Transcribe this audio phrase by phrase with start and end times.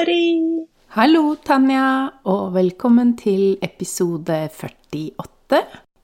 [0.00, 0.64] Mari!
[0.96, 5.58] Hallo, Tanja, og velkommen til episode 48.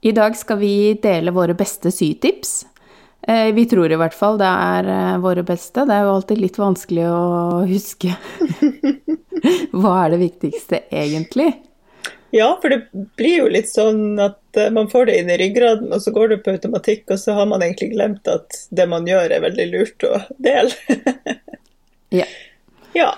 [0.05, 2.51] I dag skal vi dele våre beste sytips.
[3.25, 5.87] Eh, Vi tror i hvert fall det er eh, våre beste.
[5.89, 8.11] Det er jo alltid litt vanskelig å huske
[9.81, 11.47] hva er det viktigste egentlig.
[12.35, 15.89] Ja, for det blir jo litt sånn at eh, man får det inn i ryggraden,
[15.89, 19.09] og så går det på automatikk, og så har man egentlig glemt at det man
[19.09, 20.69] gjør er veldig lurt å dele.
[22.13, 22.23] Ja.
[22.95, 23.09] ja.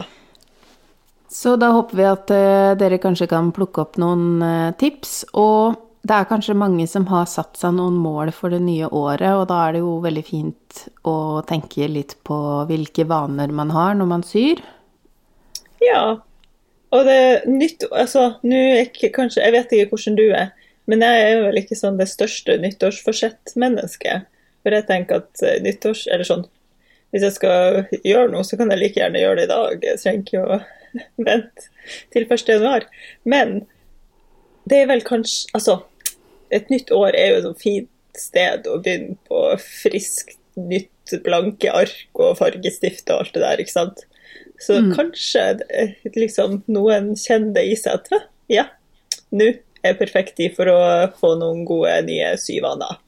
[1.39, 5.21] Så da håper vi at eh, dere kanskje kan plukke opp noen eh, tips.
[5.39, 9.29] Og det er kanskje mange som har satt seg noen mål for det nye året,
[9.37, 12.35] og da er det jo veldig fint å tenke litt på
[12.67, 14.59] hvilke vaner man har når man syr.
[15.83, 16.19] Ja.
[16.91, 20.49] Og det nytt Altså, ikke kanskje Jeg vet ikke hvordan du er,
[20.89, 24.25] men jeg er vel ikke sånn det største nyttårsforsett-mennesket.
[24.65, 26.43] For jeg tenker at eh, nyttårs Eller sånn
[27.13, 29.87] Hvis jeg skal gjøre noe, så kan jeg like gjerne gjøre det i dag.
[29.87, 30.59] Jeg trenger ikke å
[31.27, 31.69] vente
[32.13, 32.49] til 1.
[32.55, 32.87] januar.
[33.23, 33.61] Men
[34.69, 35.79] det er vel kanskje Altså,
[36.53, 42.19] et nytt år er jo et fint sted å begynne på friskt, nytt, blanke ark
[42.21, 44.03] og fargestift og alt det der, ikke sant.
[44.59, 45.85] Så kanskje det,
[46.17, 48.65] liksom noen kjenner det i seg at ja,
[49.31, 49.53] nå
[49.85, 50.79] er perfekt tid for å
[51.19, 52.99] få noen gode nye syvaner.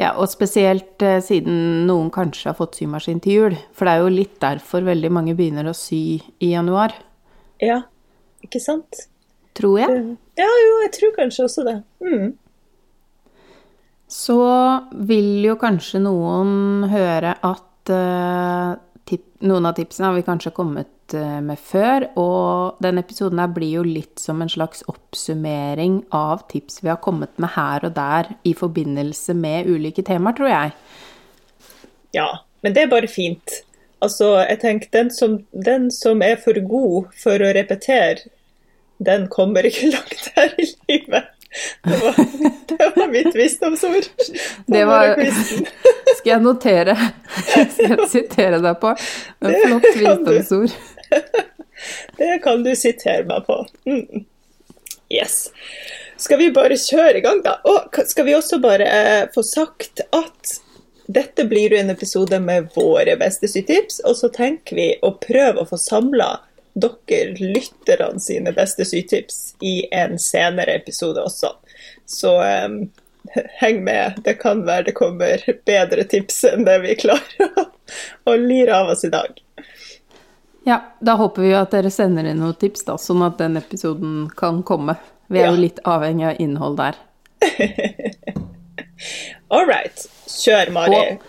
[0.00, 3.56] Ja, og spesielt eh, siden noen kanskje har fått symaskin til jul.
[3.76, 6.94] For det er jo litt derfor veldig mange begynner å sy i januar,
[7.62, 7.82] Ja,
[8.42, 9.04] ikke sant?
[9.54, 9.98] tror jeg.
[10.40, 11.74] Ja, jo, jeg tror kanskje også det.
[12.00, 12.30] Mm.
[14.12, 14.38] Så
[15.08, 18.72] vil jo kanskje noen høre at eh,
[19.12, 23.50] tip, noen av tipsene har vi kanskje kommet eh, med før, og denne episoden her
[23.52, 27.94] blir jo litt som en slags oppsummering av tips vi har kommet med her og
[27.98, 30.72] der i forbindelse med ulike temaer, tror jeg.
[32.16, 32.28] Ja,
[32.64, 33.62] men det er bare fint.
[34.02, 38.32] Altså, jeg tenker den som, den som er for god for å repetere,
[39.02, 41.30] den kommer ikke langt her i livet.
[41.84, 42.14] Det var,
[42.68, 44.06] det var mitt visdomsord.
[44.66, 45.16] Det var-
[46.16, 46.94] Skal jeg notere?
[47.44, 48.94] Skal jeg sitere deg på?
[49.44, 50.76] En flott visdomsord.
[52.16, 53.56] Det kan du sitere meg på.
[53.90, 54.24] Mm.
[55.12, 55.50] Yes.
[56.16, 57.56] Skal vi bare kjøre i gang, da?
[57.68, 60.54] Og skal vi også bare eh, få sagt at
[61.12, 65.60] dette blir jo en episode med våre beste sytips, og så tenker vi å prøve
[65.64, 66.30] å få samla
[66.74, 71.50] dere lytterne sine beste sytips i en senere episode også.
[72.08, 72.78] Så um,
[73.60, 74.20] heng med.
[74.24, 77.66] Det kan være det kommer bedre tips enn det vi klarer å,
[78.32, 79.36] å lire av oss i dag.
[80.64, 84.28] Ja, da håper vi at dere sender inn noen tips, da, sånn at den episoden
[84.38, 84.94] kan komme.
[85.26, 85.54] Vi er Ja.
[85.54, 86.98] jo litt avhengig av innhold der.
[89.50, 90.04] All right.
[90.30, 91.00] Kjør, Mari.
[91.16, 91.24] Og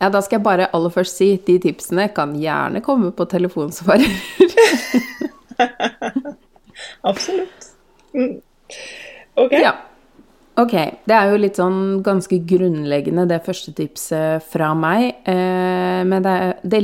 [0.00, 4.06] ja, da skal jeg bare aller først si de tipsene kan gjerne komme på telefonsvarer.
[7.10, 7.70] Absolutt.
[8.12, 8.40] Mm.
[9.36, 9.52] OK.
[9.52, 9.74] ja.
[10.56, 10.72] Ok,
[11.04, 15.18] det er jo litt sånn ganske grunnleggende det første tipset fra meg.
[15.28, 16.80] Eh, men det, det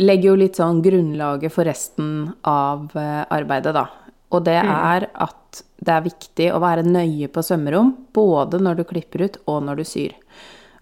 [0.00, 3.84] legger jo litt sånn grunnlaget for resten av eh, arbeidet, da.
[4.32, 8.86] Og det er at det er viktig å være nøye på sømrom, både når du
[8.88, 10.16] klipper ut og når du syr.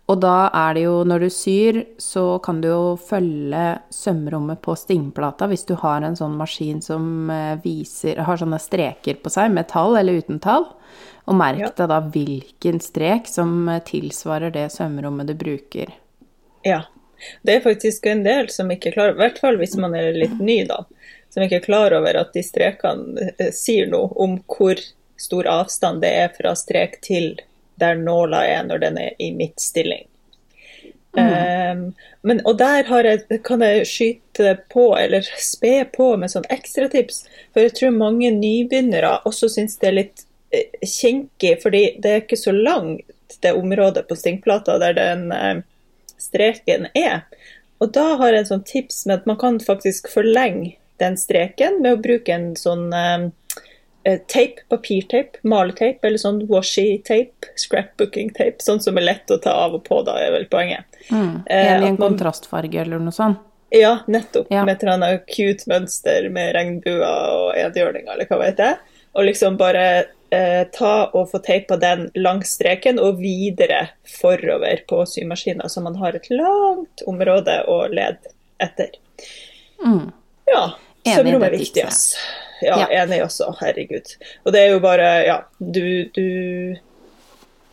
[0.08, 4.72] Og da er det jo, når du syr, så kan du jo følge sømrommet på
[4.80, 9.52] stingplata hvis du har en sånn maskin som eh, viser, har sånne streker på seg,
[9.52, 10.64] med tall eller uten tall.
[11.28, 11.68] Og merk Ja.
[11.76, 15.92] deg da hvilken strek som eh, tilsvarer det sømrommet du bruker.
[16.64, 16.86] Ja.
[17.42, 20.38] Det er faktisk en del som ikke klarer i hvert fall hvis man er litt
[20.40, 20.84] ny, da,
[21.34, 24.80] som ikke er klar over at de strekene eh, sier noe om hvor
[25.18, 27.34] stor avstand det er fra strek til
[27.80, 30.06] der nåla er når den er i midtstilling.
[31.18, 36.46] Um, men, og der har jeg, kan jeg skyte på, eller spe på med sånn
[36.52, 37.24] ekstratips.
[37.54, 42.22] For jeg tror mange nybegynnere også syns det er litt eh, kinkig, fordi det er
[42.24, 43.06] ikke så langt
[43.42, 45.62] det området på stingplata der den eh,
[46.20, 47.24] streken er.
[47.78, 51.78] Og da har jeg en sånn tips med at man kan faktisk forlenge den streken
[51.82, 53.28] med å bruke en sånn eh,
[54.30, 59.84] tape, papirtape, maleteip eller sånn washi-tape, scrapbooking-tape, sånn som er lett å ta av og
[59.88, 60.86] på, da er vel poenget.
[61.10, 61.42] Mm.
[61.44, 63.42] Eh, En i en kontrastfarge eller noe sånt.
[63.74, 64.46] Ja, nettopp.
[64.50, 64.64] Ja.
[64.64, 68.78] Med et eller annet cute mønster med regnbuer og enhjørninger, eller hva vet jeg.
[69.18, 69.84] Og liksom bare
[70.30, 75.98] eh, ta og få teipa den langs streken og videre forover på symaskinen, så man
[76.00, 78.32] har et langt område å lede
[78.62, 78.96] etter.
[79.84, 80.08] Mm.
[80.48, 80.64] Ja.
[81.04, 82.16] Enig i Sømrom er viktig, tipset.
[82.62, 82.86] Ja, Ja.
[83.04, 83.52] enig også.
[83.60, 84.14] Herregud.
[84.44, 86.76] Og det er jo bare Ja, du, du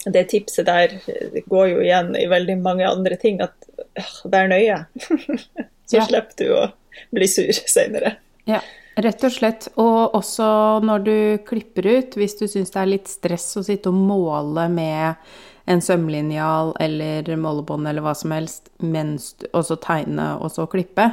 [0.06, 3.54] Det tipset der eh, går jo igjen i veldig mange andre ting, at
[3.98, 4.84] øh, vær nøye.
[5.90, 6.06] Så Ja.
[6.06, 6.66] slipper du å
[7.14, 8.16] bli sur seinere.
[8.46, 8.60] Ja.
[8.98, 9.68] Rett og slett.
[9.82, 10.46] Og også
[10.86, 11.16] når du
[11.46, 15.16] klipper ut, hvis du syns det er litt stress å sitte og måle med
[15.68, 20.68] en sømlinjal eller målebånd eller hva som helst, mens du, og så tegne og så
[20.70, 21.10] klippe,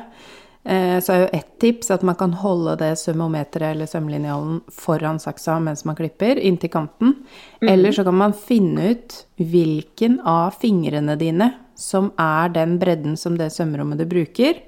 [0.62, 5.56] så er jo ett tips at man kan holde det sømmometeret eller sømlinjalen foran saksa
[5.58, 7.16] mens man klipper, inntil kanten.
[7.58, 7.68] Mm.
[7.72, 13.34] Eller så kan man finne ut hvilken av fingrene dine som er den bredden som
[13.40, 14.62] det sømrommet du bruker.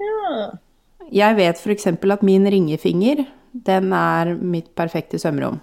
[0.00, 0.48] Ja.
[1.12, 1.86] Jeg vet f.eks.
[1.92, 5.60] at min ringefinger, den er mitt perfekte sømrom.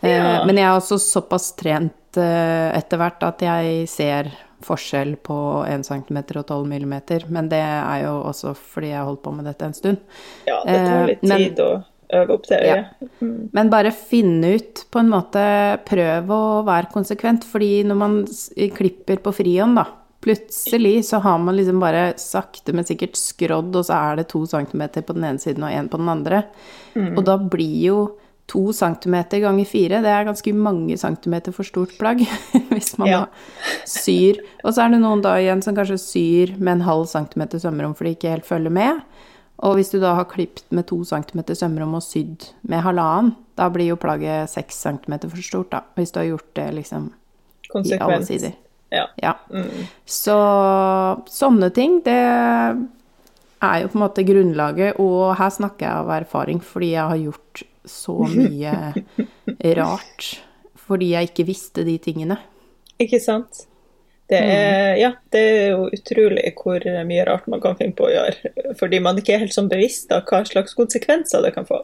[0.00, 0.44] Eh, ja.
[0.46, 4.30] Men jeg er også såpass trent eh, etter hvert at jeg ser
[4.64, 5.36] forskjell på
[5.68, 6.96] 1 cm og 12 mm.
[7.28, 10.02] Men det er jo også fordi jeg har holdt på med dette en stund.
[10.48, 11.70] Ja, det tar litt eh, tid å
[12.18, 12.60] øve opp det.
[12.66, 12.80] Ja.
[13.20, 13.48] Mm.
[13.52, 15.44] Men bare finne ut, på en måte
[15.88, 17.46] Prøv å være konsekvent.
[17.48, 18.20] Fordi når man
[18.76, 19.86] klipper på frihånd, da,
[20.18, 24.40] Plutselig så har man liksom bare sakte, men sikkert skrådd, og så er det to
[24.50, 26.40] centimeter på den ene siden og én på den andre.
[26.96, 27.12] Mm.
[27.12, 28.00] Og da blir jo
[28.48, 32.22] to centimeter ganger fire, det er ganske mange centimeter for stort plagg.
[32.74, 33.22] Hvis man ja.
[33.84, 34.40] syr.
[34.64, 37.96] Og så er det noen da igjen som kanskje syr med en halv centimeter sømrom
[37.98, 39.02] fordi de ikke helt følger med.
[39.66, 43.66] Og hvis du da har klippet med to centimeter sømrom og sydd med halvannen, da
[43.74, 45.80] blir jo plagget seks centimeter for stort, da.
[45.98, 47.08] Hvis du har gjort det liksom
[47.82, 48.54] i alle sider.
[48.94, 49.08] Ja.
[49.18, 49.34] ja.
[49.50, 49.88] Mm.
[50.06, 50.36] Så
[51.28, 56.62] sånne ting, det er jo på en måte grunnlaget, og her snakker jeg av erfaring
[56.64, 58.94] fordi jeg har gjort så mye
[59.78, 60.34] rart
[60.88, 62.38] fordi jeg ikke visste de tingene.
[62.96, 63.66] Ikke sant.
[64.28, 65.00] Det er, mm.
[65.00, 68.98] ja, det er jo utrolig hvor mye rart man kan finne på å gjøre, fordi
[69.00, 71.78] man ikke er helt sånn bevisst av hva slags konsekvenser det kan få.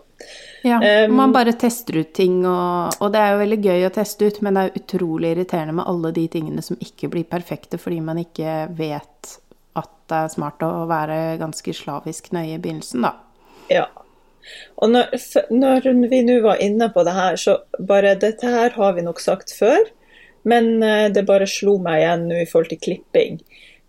[0.64, 3.92] Ja, um, man bare tester ut ting, og, og, det er jo veldig gøy å
[3.96, 7.80] teste ut, men det er utrolig irriterende med alle de tingene som ikke blir perfekte
[7.80, 9.34] fordi man ikke vet
[9.80, 13.16] at det er smart å være ganske slavisk nøye i begynnelsen, da.
[13.72, 13.88] Ja.
[14.82, 15.12] Og når,
[15.50, 19.22] når vi nå var inne på det her, så bare dette her har vi nok
[19.22, 19.86] sagt før.
[20.44, 23.38] Men eh, det bare slo meg igjen nå i forhold til klipping.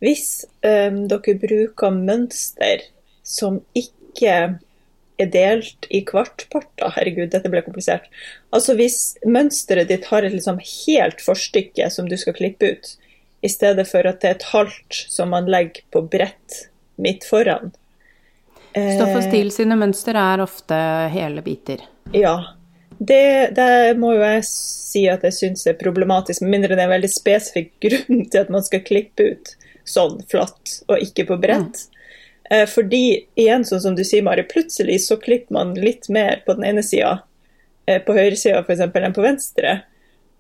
[0.04, 2.84] Hvis um, dere bruker mønster
[3.26, 4.36] som ikke
[5.16, 8.08] er delt i kvartparter Herregud, dette ble komplisert.
[8.56, 12.92] Altså hvis mønsteret ditt har et liksom helt forstykke som du skal klippe ut,
[13.46, 16.66] i stedet for at det er et halvt som man legger på brett
[17.02, 17.74] midt foran.
[18.76, 20.78] Stoff og stil sine mønster er ofte
[21.14, 21.84] hele biter.
[22.12, 22.36] Ja,
[22.98, 26.90] det, det, må jo jeg si at jeg syns er problematisk, med mindre det er
[26.90, 29.56] en veldig spesifikk grunn til at man skal klippe ut
[29.86, 31.86] sånn flatt og ikke på brett.
[31.86, 31.92] Mm.
[32.52, 33.04] Eh, fordi,
[33.40, 36.84] igjen sånn som du sier, Mari, plutselig så klipper man litt mer på den ene
[36.86, 37.20] sida,
[37.88, 39.80] eh, på høyresida f.eks., enn på venstre.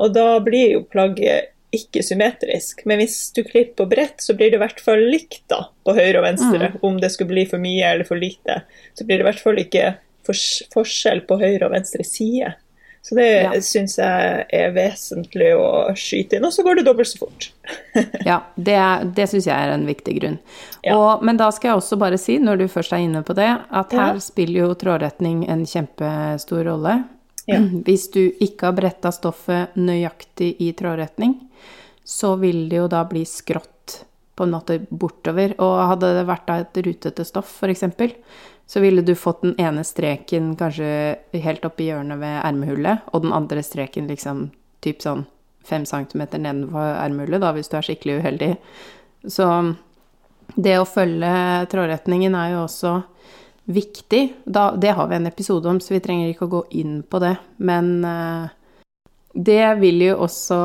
[0.01, 2.83] Og da blir jo plagget ikke symmetrisk.
[2.89, 5.95] Men hvis du klipper på brett, så blir det i hvert fall likt da, på
[5.97, 6.71] høyre og venstre.
[6.73, 6.81] Mm.
[6.89, 8.61] Om det skulle bli for mye eller for lite,
[8.97, 9.95] så blir det i hvert fall ikke
[10.25, 12.55] forskjell på høyre og venstre side.
[13.05, 13.51] Så det ja.
[13.61, 17.51] syns jeg er vesentlig å skyte inn, og så går det dobbelt så fort.
[18.25, 18.79] ja, det,
[19.13, 20.39] det syns jeg er en viktig grunn.
[20.79, 20.95] Ja.
[20.95, 23.51] Og, men da skal jeg også bare si, når du først er inne på det,
[23.53, 24.23] at her ja.
[24.25, 26.97] spiller jo trådretning en kjempestor rolle.
[27.85, 31.37] Hvis du ikke har bretta stoffet nøyaktig i trådretning,
[32.05, 35.55] så vil det jo da bli skrått på en måte bortover.
[35.63, 37.85] Og hadde det vært et rutete stoff, f.eks.,
[38.65, 40.87] så ville du fått den ene streken kanskje
[41.43, 44.47] helt opp i hjørnet ved ermehullet, og den andre streken liksom
[44.81, 45.27] typ sånn
[45.65, 48.51] fem centimeter nedenfor ermehullet, da, hvis du er skikkelig uheldig.
[49.29, 49.49] Så
[50.55, 51.31] det å følge
[51.71, 52.95] trådretningen er jo også
[53.65, 54.21] viktig.
[54.45, 57.21] Da, det har vi en episode om, så vi trenger ikke å gå inn på
[57.23, 57.35] det.
[57.57, 58.47] Men uh,
[59.33, 60.57] det vil jo også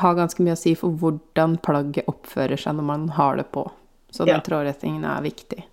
[0.00, 3.66] ha ganske mye å si for hvordan plagget oppfører seg når man har det på.
[4.14, 4.44] Så den ja.
[4.46, 5.64] trådretningen er viktig.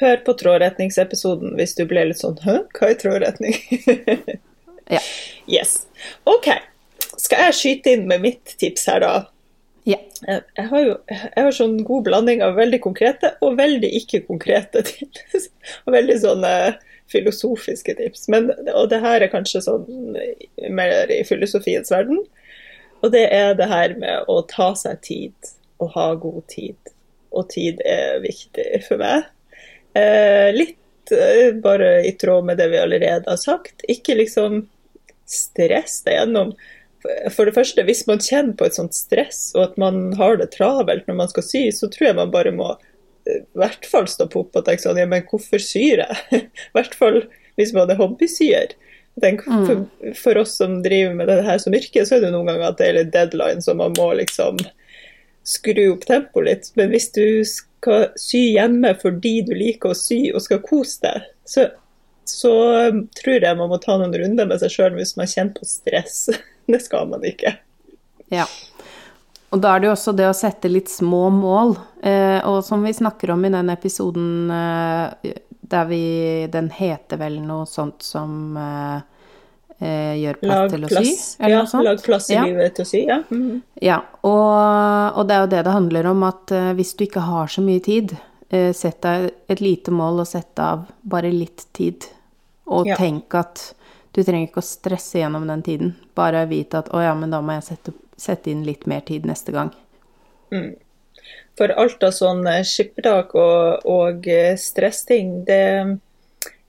[0.00, 3.56] Hør på trådretningsepisoden hvis du ble litt sånn Hø, hva er trådretning?
[4.96, 5.02] ja.
[5.48, 5.86] Yes.
[6.28, 6.50] OK.
[7.16, 9.14] Skal jeg skyte inn med mitt tips her, da?
[9.86, 10.00] Ja.
[10.26, 15.50] Jeg har jo jeg har sånn god blanding av veldig konkrete og veldig ikke-konkrete tips.
[15.84, 16.52] og veldig sånne
[17.12, 18.26] filosofiske tips.
[18.32, 19.86] Men, og det her er kanskje sånn
[20.74, 22.24] mer i filosofiens verden.
[23.04, 25.52] Og det er det her med å ta seg tid
[25.82, 26.94] og ha god tid.
[27.36, 29.28] Og tid er viktig for meg.
[29.96, 33.84] Eh, litt eh, bare i tråd med det vi allerede har sagt.
[33.88, 34.64] Ikke liksom
[35.26, 36.54] stress deg gjennom.
[37.34, 40.50] For det første, hvis man kjenner på et sånt stress, og at man har det
[40.54, 44.08] travelt når man skal sy, så tror jeg man bare må eh, i hvert fall
[44.10, 46.18] stoppe opp og tenke sånn Ja, men hvorfor syr jeg?
[46.42, 47.22] I hvert fall
[47.56, 48.74] hvis man er hobbysyer.
[49.20, 49.62] Tenk, mm.
[49.64, 52.68] for, for, oss som driver med det her som yrke, så er det noen ganger
[52.68, 54.60] at det er litt deadline, så man må liksom
[55.46, 56.68] skru opp tempoet litt.
[56.76, 61.30] Men hvis du skal sy hjemme fordi du liker å sy og skal kose deg,
[61.48, 61.68] så,
[62.28, 62.52] så
[63.16, 66.26] tror jeg man må ta noen runder med seg sjøl hvis man kjenner på stress.
[66.72, 67.56] Det skal man ikke.
[68.32, 68.46] Ja.
[69.54, 71.76] Og da er det jo også det å sette litt små mål.
[72.02, 75.34] Eh, og som vi snakker om i den episoden eh,
[75.66, 78.98] der vi Den heter vel noe sånt som eh,
[79.80, 81.06] eh Gjør plass Lag til å plass.
[81.06, 81.42] sy?
[81.42, 81.84] Eller Ja, noe sånt.
[81.84, 82.44] lag plass i Ja.
[82.44, 83.00] livet til å sy.
[83.06, 83.18] Ja.
[83.30, 83.62] Mhm.
[83.82, 87.20] Ja, og, og det er jo det det handler om, at eh, hvis du ikke
[87.30, 88.16] har så mye tid,
[88.50, 92.06] eh, sett deg et lite mål og sett av bare litt tid.
[92.66, 92.96] Og Ja.
[92.96, 93.74] tenk at
[94.16, 95.92] du trenger ikke å stresse gjennom den tiden.
[96.16, 99.28] Bare vite at å ja, men da må jeg sette, sette inn litt mer tid
[99.28, 99.70] neste gang.
[101.56, 105.60] For alt av sånn eh, skippertak og, og eh, stressting, det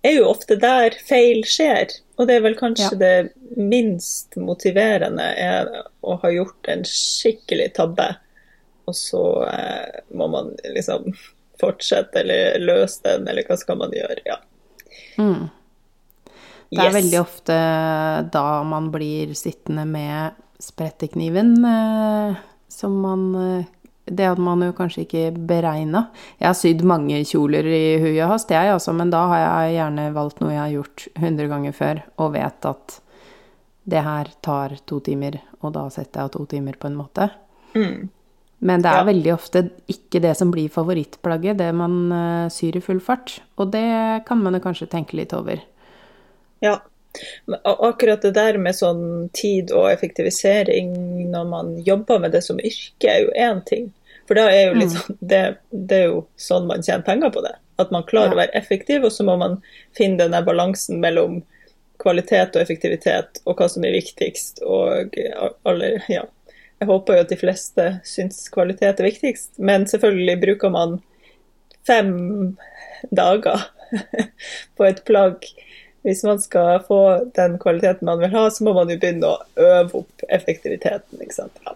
[0.08, 1.92] er jo ofte der feil skjer.
[2.18, 3.00] Og det er vel kanskje Ja.
[3.02, 5.70] det minst motiverende er
[6.02, 8.08] å ha gjort en skikkelig tabbe,
[8.88, 11.12] og så eh, må man liksom
[11.60, 14.22] fortsette eller løse den, eller hva skal man gjøre?
[14.26, 14.40] Ja.
[16.72, 17.56] Det er veldig ofte
[18.34, 22.36] da man blir sittende med sprettekniven eh,
[22.68, 23.66] som man eh,
[24.08, 26.06] Det hadde man jo kanskje ikke beregna.
[26.40, 29.74] Jeg har sydd mange kjoler i hui og hast, jeg også, men da har jeg
[29.78, 33.00] gjerne valgt noe jeg har gjort 100 ganger før, og vet at
[33.88, 37.28] det her tar to timer, og da setter jeg av to timer på en måte.
[38.60, 39.04] Men det er Ja.
[39.12, 43.42] veldig ofte ikke det som blir favorittplagget, det man eh, syr i full fart.
[43.60, 45.60] Og det kan man jo kanskje tenke litt over.
[46.64, 46.80] Ja.
[47.64, 50.92] Akkurat det der med sånn tid og effektivisering
[51.32, 53.90] når man jobber med det som yrke, er jo én ting.
[54.28, 57.44] For da er jo litt sånn, det, det er jo sånn man tjener penger på
[57.46, 57.56] det.
[57.82, 59.60] At man klarer å være effektiv, og så må man
[59.98, 61.40] finne den der balansen mellom
[62.02, 64.62] kvalitet og effektivitet, og hva som er viktigst.
[64.66, 65.18] Og
[65.68, 66.26] alle, ja.
[66.78, 71.00] Jeg håper jo at de fleste syns kvalitet er viktigst, men selvfølgelig bruker man
[71.88, 72.12] fem
[73.16, 73.64] dager
[74.78, 75.48] på et plagg.
[76.08, 77.02] Hvis man skal få
[77.36, 81.20] den kvaliteten man vil ha, så må man jo begynne å øve opp effektiviteten.
[81.20, 81.60] ikke sant?
[81.66, 81.76] Bla,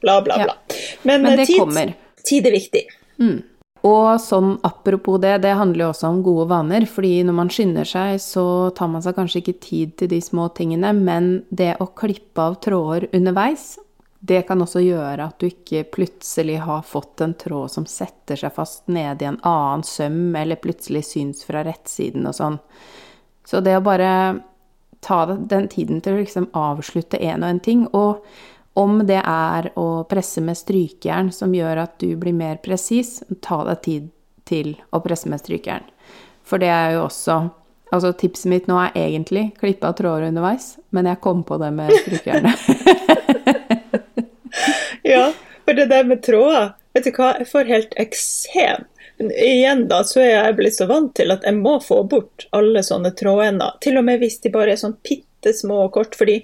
[0.00, 0.54] Bla, bla, bla.
[1.02, 1.92] Men, Men eh, det tid, kommer.
[2.24, 2.84] tid er viktig.
[3.88, 7.88] Og sånn apropos det, det handler jo også om gode vaner, fordi når man skynder
[7.88, 8.44] seg, så
[8.76, 12.58] tar man seg kanskje ikke tid til de små tingene, men det å klippe av
[12.64, 13.74] tråder underveis,
[14.20, 18.52] det kan også gjøre at du ikke plutselig har fått en tråd som setter seg
[18.52, 22.58] fast nede i en annen søm, eller plutselig syns fra rettsiden og sånn.
[23.46, 24.12] Så det å bare
[25.00, 28.24] ta den tiden til å liksom avslutte en og en ting, og
[28.78, 33.62] om det er å presse med strykejern som gjør at du blir mer presis, ta
[33.66, 34.10] deg tid
[34.48, 35.88] til å presse med strykejern.
[36.46, 37.42] For det er jo også
[37.90, 41.72] Altså, tipset mitt nå er egentlig klippe av tråder underveis, men jeg kom på det
[41.74, 42.54] med strykejernet.
[45.10, 45.32] Ja,
[45.64, 48.86] for det der med tråder Vet du hva, jeg får helt eksem.
[49.20, 52.80] Igjen da, så er jeg blitt så vant til at jeg må få bort alle
[52.86, 53.76] sånne trådender.
[53.84, 56.16] Til og med hvis de bare er sånn bitte små og kort.
[56.16, 56.38] Fordi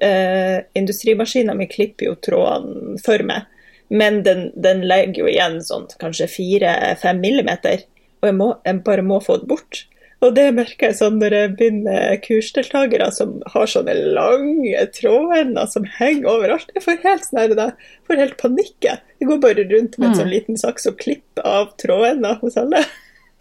[0.00, 3.50] eh, industrimaskina mi klipper jo trådene for meg.
[3.92, 7.84] Men den, den legger jo igjen sånn kanskje fire-fem millimeter.
[8.22, 9.82] Og jeg, må, jeg bare må få det bort.
[10.22, 15.86] Og det merker jeg sånn når jeg begynner kursdeltakere som har sånne lange trådender som
[15.98, 16.70] henger overalt.
[16.76, 18.76] Jeg får helt sånn her, jeg får helt panikk.
[18.86, 19.02] jeg.
[19.18, 22.84] Jeg går bare rundt med en sånn liten saks og klipper av trådender hos alle.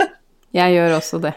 [0.52, 1.32] Jeg gjør også det.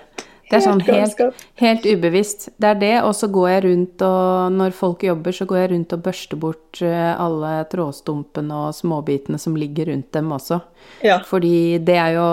[0.50, 1.20] Det er sånn helt,
[1.60, 2.48] helt ubevisst.
[2.60, 5.70] Det er det, og så går jeg rundt og Når folk jobber, så går jeg
[5.72, 10.60] rundt og børster bort eh, alle trådstumpene og småbitene som ligger rundt dem også.
[11.06, 11.20] Ja.
[11.26, 12.26] Fordi det er jo,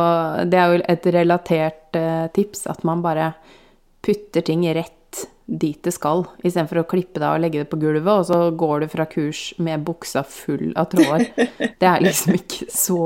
[0.52, 3.32] det er jo et relatert eh, tips, at man bare
[4.02, 4.98] putter ting rett
[5.52, 8.38] dit det skal, istedenfor å klippe det av og legge det på gulvet, og så
[8.56, 11.28] går du fra kurs med buksa full av tråder.
[11.82, 13.02] Det er liksom ikke så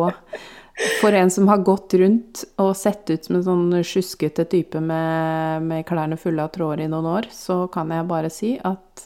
[1.00, 5.64] For en som har gått rundt og sett ut som en sånn sjuskete type med,
[5.64, 9.06] med klærne fulle av tråder i noen år, så kan jeg bare si at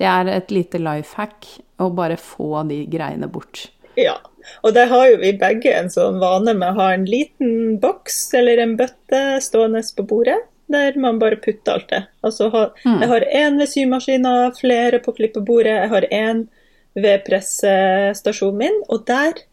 [0.00, 1.44] det er et lite life hack
[1.80, 3.66] å bare få de greiene bort.
[4.00, 4.16] Ja.
[4.64, 8.22] Og der har jo vi begge en sånn vane med å ha en liten boks
[8.38, 10.38] eller en bøtte stående på bordet,
[10.72, 12.00] der man bare putter alt det.
[12.24, 12.48] Altså,
[12.84, 16.46] Jeg har én ved symaskina, flere på klippebordet, jeg har én
[16.94, 19.44] ved pressestasjonen min, og der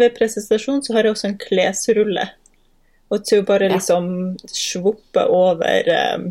[0.00, 2.28] ved pressestasjonen så har jeg også en klesrulle.
[3.10, 3.74] Og til å bare Ja.
[3.76, 6.28] liksom svoppe over um,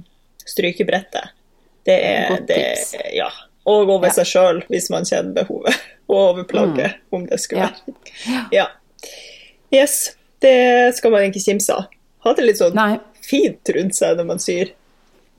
[0.47, 1.29] strykebrettet.
[1.85, 3.13] Det er det.
[3.15, 3.29] Ja.
[3.67, 4.13] Og over Ja.
[4.19, 5.75] seg sjøl, hvis man kjenner behovet.
[6.09, 7.69] Og over plagget, om det skulle Ja.
[7.85, 8.47] være.
[8.51, 8.67] Ja.
[9.73, 10.15] Yes.
[10.41, 11.85] Det skal man ikke kimse av.
[12.25, 12.97] Ha det litt sånn Nei.
[13.21, 14.71] fint rundt seg når man syr.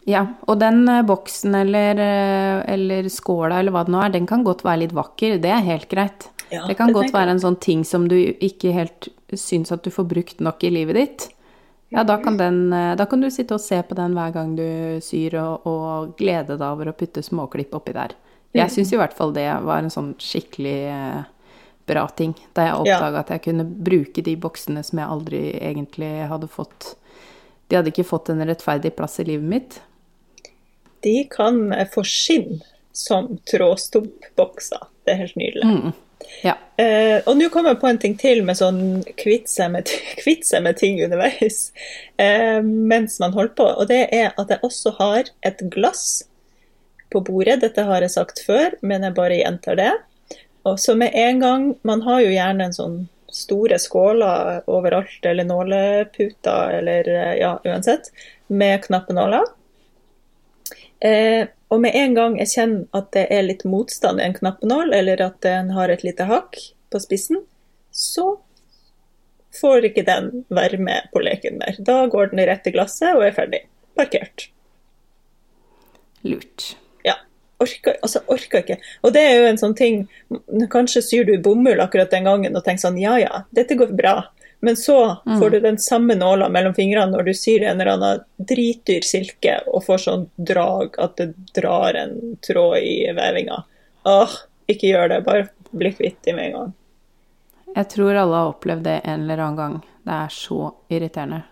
[0.09, 4.27] Ja, og den eh, boksen eller, eh, eller skåla eller hva det nå er, den
[4.29, 5.41] kan godt være litt vakker.
[5.41, 6.29] Det er helt greit.
[6.51, 9.85] Ja, det kan det godt være en sånn ting som du ikke helt syns at
[9.87, 11.29] du får brukt nok i livet ditt.
[11.91, 14.55] Ja, da kan, den, eh, da kan, du sitte og se på den hver gang
[14.59, 18.15] du syr, og, og glede deg over å putte småklipp oppi der.
[18.55, 21.21] Jeg syns i hvert fall det var en sånn skikkelig eh,
[21.91, 22.35] bra ting.
[22.55, 26.95] Da jeg oppdaga at jeg kunne bruke de boksene som jeg aldri egentlig hadde fått
[27.71, 29.81] De hadde ikke fått en rettferdig plass i livet mitt.
[31.07, 32.59] De kan få skinn
[32.93, 34.89] som trådstumpbokser.
[35.07, 35.67] Det er helt nydelig.
[35.67, 35.93] Mm.
[36.45, 36.57] Ja.
[36.81, 41.01] Uh, og nå kommer jeg på en ting til med sånn kvitt seg med, ting
[41.05, 41.71] underveis
[42.21, 43.69] uh, mens man holder på.
[43.83, 46.23] Og det er at jeg også har et glass
[47.11, 47.61] på bordet.
[47.65, 49.93] Dette har jeg sagt før, men jeg bare gjentar det.
[50.69, 52.99] Og så med en gang Man har jo gjerne en sånn
[53.31, 58.11] store skåler overalt, eller nåleputer, eller eh, ja, uansett,
[58.51, 59.47] med knappenåler.
[60.99, 64.93] Eh, og med en gang jeg kjenner at det er litt motstand i en knappenål,
[64.97, 66.59] eller at den har et lite hakk
[66.91, 67.45] på spissen,
[67.95, 68.35] så
[69.61, 71.79] får ikke den være med på leken mer.
[71.79, 73.65] Da går den i rette glasset og er ferdig.
[73.99, 74.51] Parkert.
[76.27, 76.73] Lurt
[77.61, 78.79] orker, altså orker ikke.
[79.05, 80.03] Og det er jo en sånn ting
[80.73, 84.17] Kanskje syr du bomull akkurat den gangen og tenker sånn ja ja, dette går bra.
[84.61, 85.39] Men så mm.
[85.41, 89.57] får du den samme nåla mellom fingrene når du syr en eller annen dritdyr silke
[89.67, 93.63] og får sånn drag at det drar en tråd i vevinga.
[94.11, 94.37] Åh,
[94.69, 95.23] ikke gjør det.
[95.25, 96.75] Bare bli kvitt det med en gang.
[97.75, 99.81] Jeg tror alle har opplevd det en eller annen gang.
[100.05, 101.43] Det er så irriterende.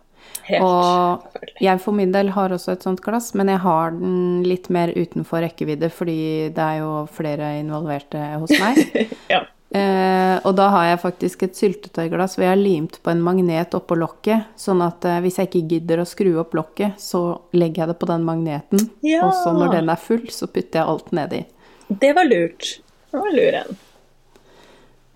[0.48, 4.42] Helt og jeg for min del har også et sånt glass, men jeg har den
[4.44, 6.18] litt mer utenfor rekkevidde fordi
[6.56, 8.80] det er jo flere involverte hos meg.
[9.32, 9.44] ja.
[9.76, 13.74] Eh, og da har jeg faktisk et syltetøyglass hvor jeg har limt på en magnet
[13.76, 17.22] oppå lokket, sånn at eh, hvis jeg ikke gidder å skru opp lokket, så
[17.56, 19.26] legger jeg det på den magneten, ja.
[19.26, 21.42] og så når den er full, så putter jeg alt nedi.
[21.88, 22.78] Det var lurt.
[23.10, 23.78] Det var luren.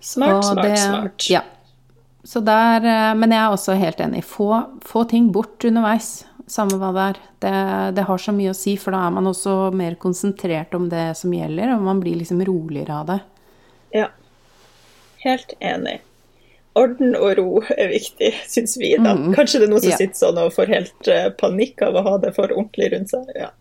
[0.03, 1.29] Smart, smart, det, smart.
[1.29, 1.43] Ja.
[2.23, 4.23] Så der, eh, men jeg er også helt enig.
[4.27, 4.49] Få,
[4.85, 7.21] få ting bort underveis, samme hva det er.
[7.43, 7.53] Det,
[7.97, 11.11] det, har så mye å si, for da er man også mer konsentrert om det
[11.19, 13.19] som gjelder, og man blir liksom roligere av det.
[13.93, 14.09] Ja,
[15.23, 15.99] helt enig.
[16.79, 19.13] Orden og ro er viktig, syns vi, da.
[19.13, 19.33] Mm.
[19.37, 19.99] Kanskje det er noen som ja.
[20.01, 23.29] sitter sånn og får helt uh, panikk av å ha det for ordentlig rundt seg.
[23.37, 23.51] Ja.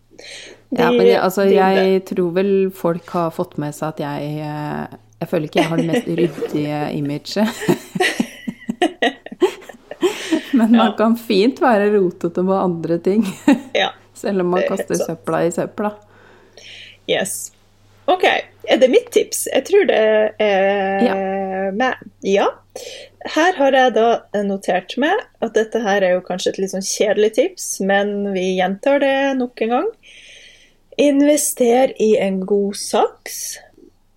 [0.73, 4.99] De, ja, men altså, jeg tror vel folk har fått med seg at jeg eh,
[5.23, 7.49] Jeg føler ikke jeg har det mest ryddige imaget.
[10.53, 10.95] Men man ja.
[10.97, 13.25] kan fint være rotete med andre ting.
[13.73, 15.95] ja, Selv om man kaster søpla i søpla.
[17.09, 17.53] Yes.
[18.13, 18.25] OK.
[18.69, 19.47] Er det mitt tips?
[19.51, 20.03] Jeg tror det
[20.43, 21.15] er ja.
[21.77, 22.03] meg.
[22.27, 22.49] Ja.
[23.33, 24.07] Her har jeg da
[24.47, 28.57] notert meg at dette her er jo kanskje et litt sånn kjedelig tips, men vi
[28.59, 29.91] gjentar det nok en gang.
[31.01, 33.39] Invester i en god saks.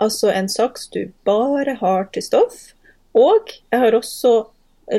[0.03, 2.71] Altså en saks du bare har til stoff.
[3.15, 4.35] Og jeg har også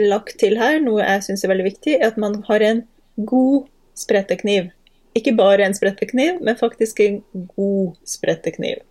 [0.02, 3.68] lagt til her, noe jeg syns er veldig viktig, er at man har en god
[3.98, 4.72] sprettekniv.
[5.16, 7.22] Ikke bare en sprettekniv, men faktisk en
[7.56, 8.82] god sprettekniv.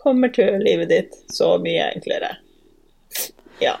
[0.00, 2.32] Kommer til livet ditt så mye enklere.
[3.60, 3.76] Ja.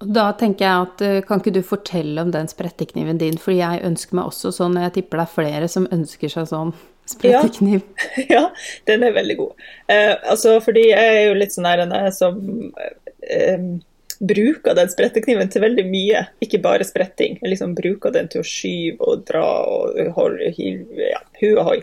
[0.00, 3.82] Da tenker jeg at eh, kan ikke du fortelle om den sprettekniven din, for jeg
[3.84, 6.72] ønsker meg også sånn, og jeg tipper det er flere som ønsker seg sånn
[7.14, 7.84] sprettekniv.
[8.24, 8.42] Ja, ja
[8.88, 9.68] den er veldig god.
[9.92, 12.40] Eh, altså, fordi jeg er jo litt sånn her som
[13.28, 13.60] eh,
[14.20, 17.38] bruker den sprettekniven til veldig mye, ikke bare spretting.
[17.40, 21.78] Jeg liksom bruker den til å skyve og dra og holde ja, hu og hoi.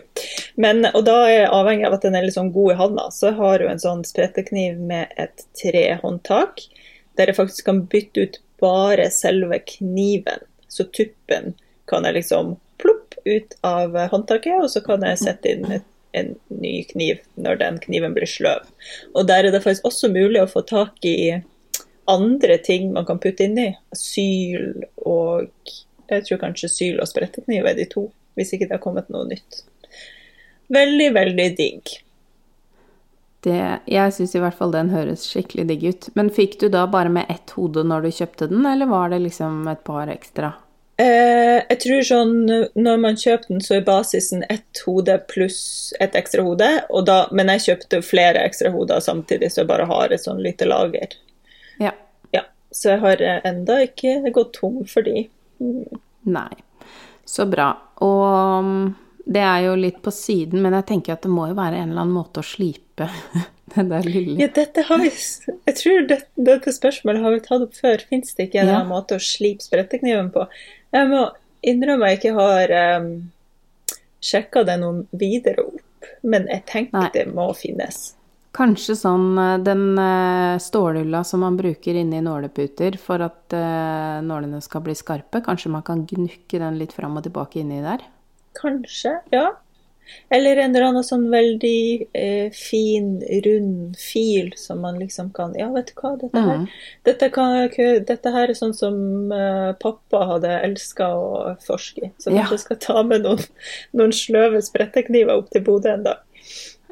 [0.60, 3.08] Men, og da er jeg avhengig av at den er litt sånn god i handa.
[3.14, 6.62] Så jeg har jo en sånn sprettekniv med et trehåndtak,
[7.18, 10.46] der jeg faktisk kan bytte ut bare selve kniven.
[10.70, 11.56] Så tuppen
[11.90, 16.30] kan jeg liksom plopp ut av håndtaket, og så kan jeg sette inn et en
[16.48, 18.64] ny kniv når den kniven blir sløv.
[19.12, 21.42] Og Der er det faktisk også mulig å få tak i
[22.08, 23.70] andre ting man kan putte inni.
[23.96, 25.48] Syl og
[26.08, 28.06] Jeg tror kanskje syl og sprettekniv er de to,
[28.38, 29.58] hvis ikke det har kommet noe nytt.
[30.72, 31.98] Veldig, veldig digg.
[33.44, 36.08] Det, jeg syns i hvert fall den høres skikkelig digg ut.
[36.16, 39.20] Men fikk du da bare med ett hode når du kjøpte den, eller var det
[39.26, 40.54] liksom et par ekstra?
[40.98, 42.32] Eh, jeg tror sånn
[42.74, 46.72] når man kjøper den, så er basisen ett hode pluss et ekstra hode.
[47.06, 50.66] Da, men jeg kjøpte flere ekstra hoder samtidig, så jeg bare har et sånn lite
[50.66, 51.14] lager.
[52.78, 55.26] Så jeg har eh, enda ikke gått tom for de.
[55.58, 56.00] Mm.
[56.30, 56.54] Nei.
[57.26, 57.72] Så bra.
[58.04, 58.84] Og mm,
[59.28, 61.90] det er jo litt på siden, men jeg tenker at det må jo være en
[61.90, 63.08] eller annen måte å slipe
[63.74, 67.66] den der lille Ja, dette har vi Jeg tror dette, dette spørsmålet har vi tatt
[67.66, 68.04] opp før.
[68.08, 68.84] Fins det ikke en ja.
[68.88, 70.46] måte å slipe sprettekniven på?
[70.94, 71.26] Jeg må
[71.66, 73.10] innrømme jeg ikke har um,
[74.24, 77.10] sjekka det noe videre opp, men jeg tenker Nei.
[77.16, 78.12] det må finnes.
[78.58, 84.58] Kanskje sånn eh, den uh, stålulla som man bruker inni nåleputer for at uh, nålene
[84.64, 88.02] skal bli skarpe, kanskje man kan gnukke den litt fram og tilbake inni der?
[88.58, 89.46] Kanskje, ja.
[90.32, 95.66] Eller en eller annen sånn veldig eh, fin, rund fil som man liksom kan Ja,
[95.74, 96.64] vet du hva, dette her, Mm.
[97.04, 97.68] dette, kan,
[98.08, 98.96] dette her er sånn som
[99.36, 101.28] eh, pappa hadde elska å
[101.60, 102.10] forske i.
[102.16, 102.40] Så Ja.
[102.40, 103.44] kanskje jeg skal ta med noen,
[103.92, 106.24] noen sløve sprettekniver opp til Bodø en dag.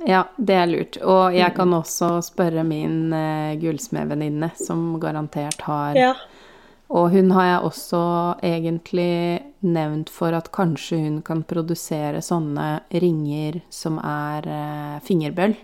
[0.05, 0.99] Ja, det er lurt.
[1.01, 6.15] Og jeg kan også spørre min uh, gullsmedvenninne, som garantert har Ja.
[6.89, 8.01] Og hun har jeg også
[8.47, 15.57] egentlig nevnt for at kanskje hun kan produsere sånne ringer som er uh, fingerbøll.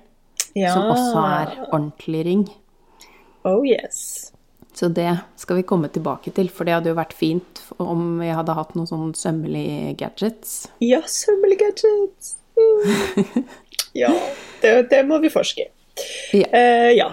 [0.59, 0.73] ja.
[0.75, 2.43] Som også er ordentlig ring.
[3.45, 4.33] Oh yes.
[4.75, 8.31] Så det skal vi komme tilbake til, for det hadde jo vært fint om vi
[8.33, 10.65] hadde hatt noen sånn sømmelige gadgets.
[10.83, 12.37] Ja, sømmelige gadgets.
[12.59, 13.45] Mm.
[13.97, 14.13] ja,
[14.63, 15.71] det, det må vi forske i.
[16.33, 16.47] Ja.
[16.49, 17.09] Uh, ja.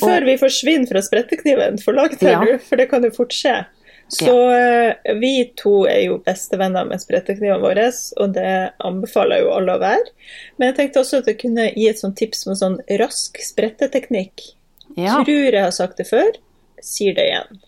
[0.00, 2.42] Før vi forsvinner fra sprettekniven, for langt her Ja.
[2.44, 3.64] nå, for det kan jo fort skje.
[4.12, 7.88] Så uh, vi to er jo bestevenner med spretteknivene våre,
[8.20, 10.12] og det anbefaler jo alle å være.
[10.58, 14.52] Men jeg tenkte også at jeg kunne gi et sånt tips med sånn rask spretteteknikk.
[14.94, 15.22] Ja.
[15.24, 16.36] Tror jeg har sagt det før,
[16.84, 17.64] sier det igjen.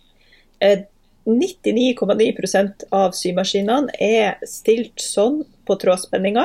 [0.63, 0.85] Eh,
[1.27, 6.45] 99,9% av symaskinene er stilt sånn på trådspenninga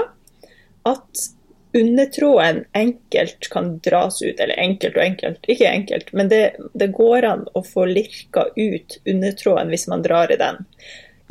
[0.90, 1.28] at
[1.74, 4.40] undertråden enkelt kan dras ut.
[4.40, 9.00] Eller enkelt og enkelt, ikke enkelt, men det, det går an å få lirka ut
[9.06, 10.64] undertråden hvis man drar i den.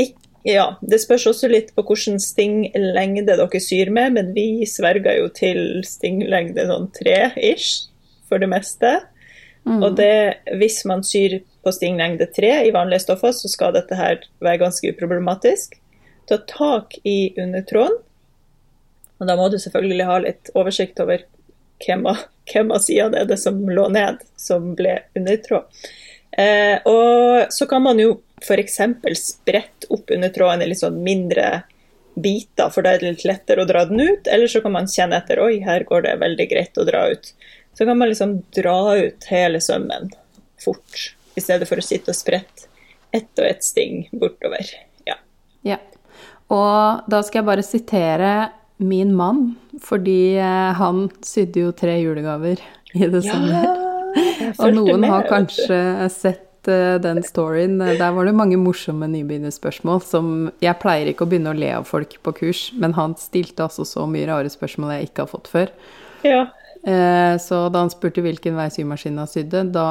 [0.01, 0.17] Ik
[0.49, 5.29] ja, Det spørs også litt på hvilken stinglengde dere syr med, men vi sverger jo
[5.37, 7.91] til stinglengde sånn tre-ish
[8.31, 8.95] for det meste.
[9.69, 14.23] Og det, hvis man syr på stinglengde tre i vanlige stoffer, så skal dette her
[14.41, 15.77] være ganske uproblematisk.
[16.31, 17.99] Ta tak i undertråden,
[19.21, 21.27] og da må du selvfølgelig ha litt oversikt over
[21.85, 25.69] hvem av, hvem av sidene er det som lå ned, som ble undertråd.
[26.31, 28.79] Eh, og så kan man jo f.eks.
[29.21, 31.63] sprette opp undertråden i litt sånn mindre
[32.21, 34.29] biter, for da er det litt lettere å dra den ut.
[34.29, 37.33] Eller så kan man kjenne etter oi, her går det veldig greit å dra ut.
[37.77, 40.11] Så kan man liksom dra ut hele sømmen
[40.61, 42.69] fort, i stedet for å sitte og sprette
[43.17, 44.67] ett og ett sting bortover.
[45.09, 45.17] Ja.
[45.67, 45.79] Ja.
[46.51, 48.33] Og da skal jeg bare sitere
[48.81, 52.61] min mann, fordi eh, han sydde jo tre julegaver
[52.97, 53.61] i det samme.
[53.61, 55.79] jeg Og noen har kanskje
[56.11, 57.79] sett eh, den storyen.
[57.79, 60.33] Der var det mange morsomme nybegynnerspørsmål som
[60.65, 63.87] Jeg pleier ikke å begynne å le av folk på kurs, men han stilte altså
[63.87, 65.75] så mye rare spørsmål jeg ikke har fått før.
[66.27, 66.47] Ja.
[66.83, 69.89] Eh, Så da han spurte hvilken vei symaskinen sydde, da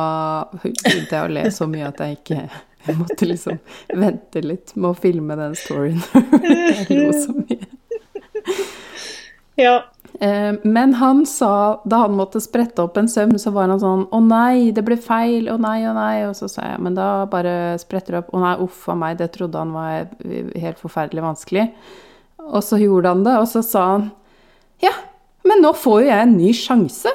[0.58, 2.42] begynte jeg å le så mye at jeg ikke
[2.88, 3.58] jeg måtte liksom
[4.00, 6.00] vente litt med å filme den storyen.
[6.44, 7.68] jeg lo så mye.
[9.66, 9.78] ja.
[10.20, 14.08] Eh, Men han sa, da han måtte sprette opp en søm, så var han sånn
[14.12, 15.50] Å nei, det ble feil.
[15.54, 16.26] Å nei, å nei.
[16.30, 18.34] Og så sa jeg, men da bare spretter du opp.
[18.34, 20.10] Å nei, uff a meg, det trodde han var
[20.60, 21.68] helt forferdelig vanskelig.
[22.50, 24.10] Og så gjorde han det, og så sa han
[24.82, 24.94] Ja,
[25.46, 27.12] men nå får jo jeg en ny sjanse.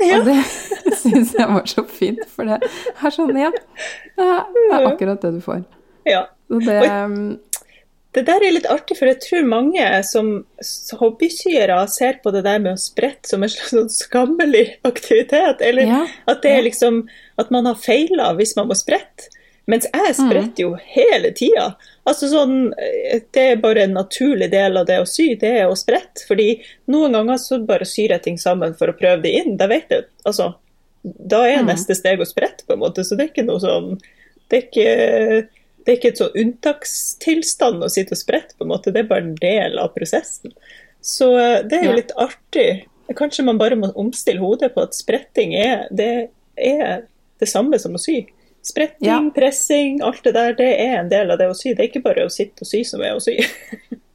[0.00, 0.20] Ja.
[0.20, 0.38] Og det
[1.02, 3.50] syns jeg var så fint, for det er sånn Ja,
[4.16, 5.64] det er akkurat det du får.
[6.08, 6.24] ja.
[6.50, 6.80] Så det
[8.12, 10.44] Det der er litt artig, for jeg tror mange som
[10.98, 15.60] hobbysyere ser på det der med å sprette som en slags sånn skammelig aktivitet.
[15.62, 17.04] Eller Ja, at det er liksom
[17.38, 19.30] at man har feila hvis man må sprette.
[19.70, 20.26] Mens jeg Mm.
[20.26, 21.76] spretter jo hele tida.
[22.08, 25.68] Altså sånn, eh, det er bare en naturlig del av det å sy, det er
[25.70, 26.24] å sprette.
[26.26, 26.48] Fordi
[26.90, 29.56] noen ganger så bare syr jeg ting sammen for å prøve det inn.
[29.56, 30.54] Da vet jeg, altså,
[31.04, 31.66] da er Mm.
[31.70, 33.04] neste steg å sprette, på en måte.
[33.06, 34.00] Så det er ikke noe sånn
[34.50, 35.48] Det er ikke,
[35.84, 38.92] det er ikke et sånn unntakstilstand å sitte og sprette, på en måte.
[38.94, 40.52] Det er bare en del av prosessen.
[41.00, 42.68] Så eh, det er jo litt artig.
[43.16, 46.28] Kanskje man bare må omstille hodet på at spretting er, det
[46.60, 47.06] er
[47.40, 48.20] det samme som å sy.
[48.62, 49.16] Spretting, Ja.
[49.34, 51.72] pressing, alt det der, det er en del av det å sy.
[51.72, 53.38] Det er ikke bare å sitte og sy som er å sy.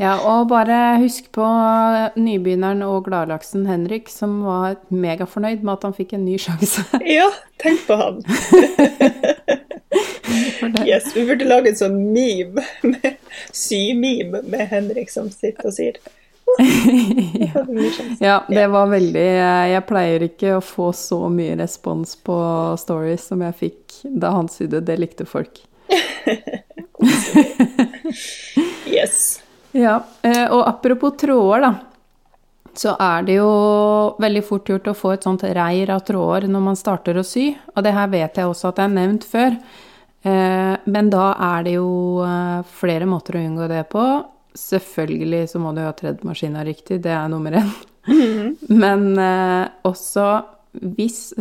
[0.00, 1.44] Ja, og bare husk på
[2.16, 6.86] nybegynneren og gladlaksen Henrik, som var megafornøyd med at han fikk en ny sjanse.
[7.18, 7.26] ja,
[7.60, 8.22] tenk på han.
[10.86, 12.64] Yes, vi burde lage en sånn meme,
[13.52, 16.00] sy-meme med Henrik som sitter og sier.
[18.20, 19.22] Ja, det var veldig
[19.70, 22.34] Jeg pleier ikke å få så mye respons på
[22.80, 24.82] stories som jeg fikk da han sydde.
[24.88, 25.60] Det likte folk.
[28.90, 29.38] Yes.
[29.76, 31.74] Ja, eh, og apropos tråder, da.
[32.74, 33.50] Så er det jo
[34.22, 37.50] veldig fort gjort å få et sånt reir av tråder når man starter å sy.
[37.74, 39.56] Og det her vet jeg også at jeg har nevnt før.
[40.22, 44.04] Eh, Men da er det jo eh, flere måter å unngå det på.
[44.54, 47.70] Selvfølgelig så må du ha tredd maskina riktig, det er nummer én.
[48.68, 50.30] Men eh, også
[50.70, 51.32] hvis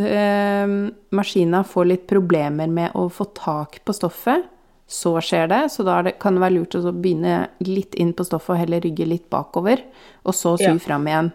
[1.14, 4.48] maskina får litt problemer med å få tak på stoffet,
[4.90, 5.62] så skjer det.
[5.70, 8.82] Så da det, kan det være lurt å begynne litt inn på stoffet og heller
[8.82, 9.84] rygge litt bakover,
[10.26, 10.78] og så sy ja.
[10.82, 11.32] fram igjen.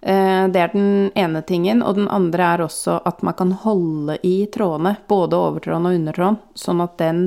[0.00, 1.84] Eh, det er den ene tingen.
[1.84, 6.42] Og den andre er også at man kan holde i trådene, både overtråden og undertråden,
[6.56, 7.24] sånn at den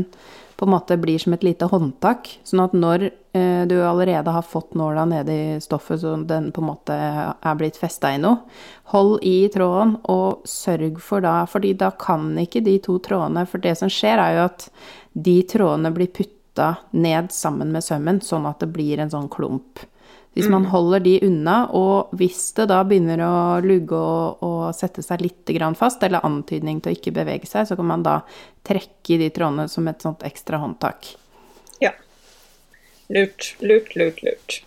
[0.59, 2.27] på en måte blir som et lite håndtak.
[2.43, 6.59] Sånn at når eh, du allerede har fått nåla nede i stoffet, så den på
[6.59, 8.41] en måte er blitt festa i noe,
[8.91, 13.61] hold i tråden og sørg for da fordi da kan ikke de to trådene For
[13.61, 14.65] det som skjer, er jo at
[15.13, 19.81] de trådene blir putta ned sammen med sømmen, sånn at det blir en sånn klump.
[20.37, 20.69] Hvis man mm.
[20.71, 25.49] holder de unna, og hvis det da begynner å lugge og, og sette seg litt
[25.75, 28.19] fast, eller antydning til å ikke bevege seg, så kan man da
[28.63, 31.15] trekke i de trådene som et sånt ekstra håndtak.
[31.81, 31.91] Ja.
[33.09, 34.61] Lurt, lurt, lurt, lurt.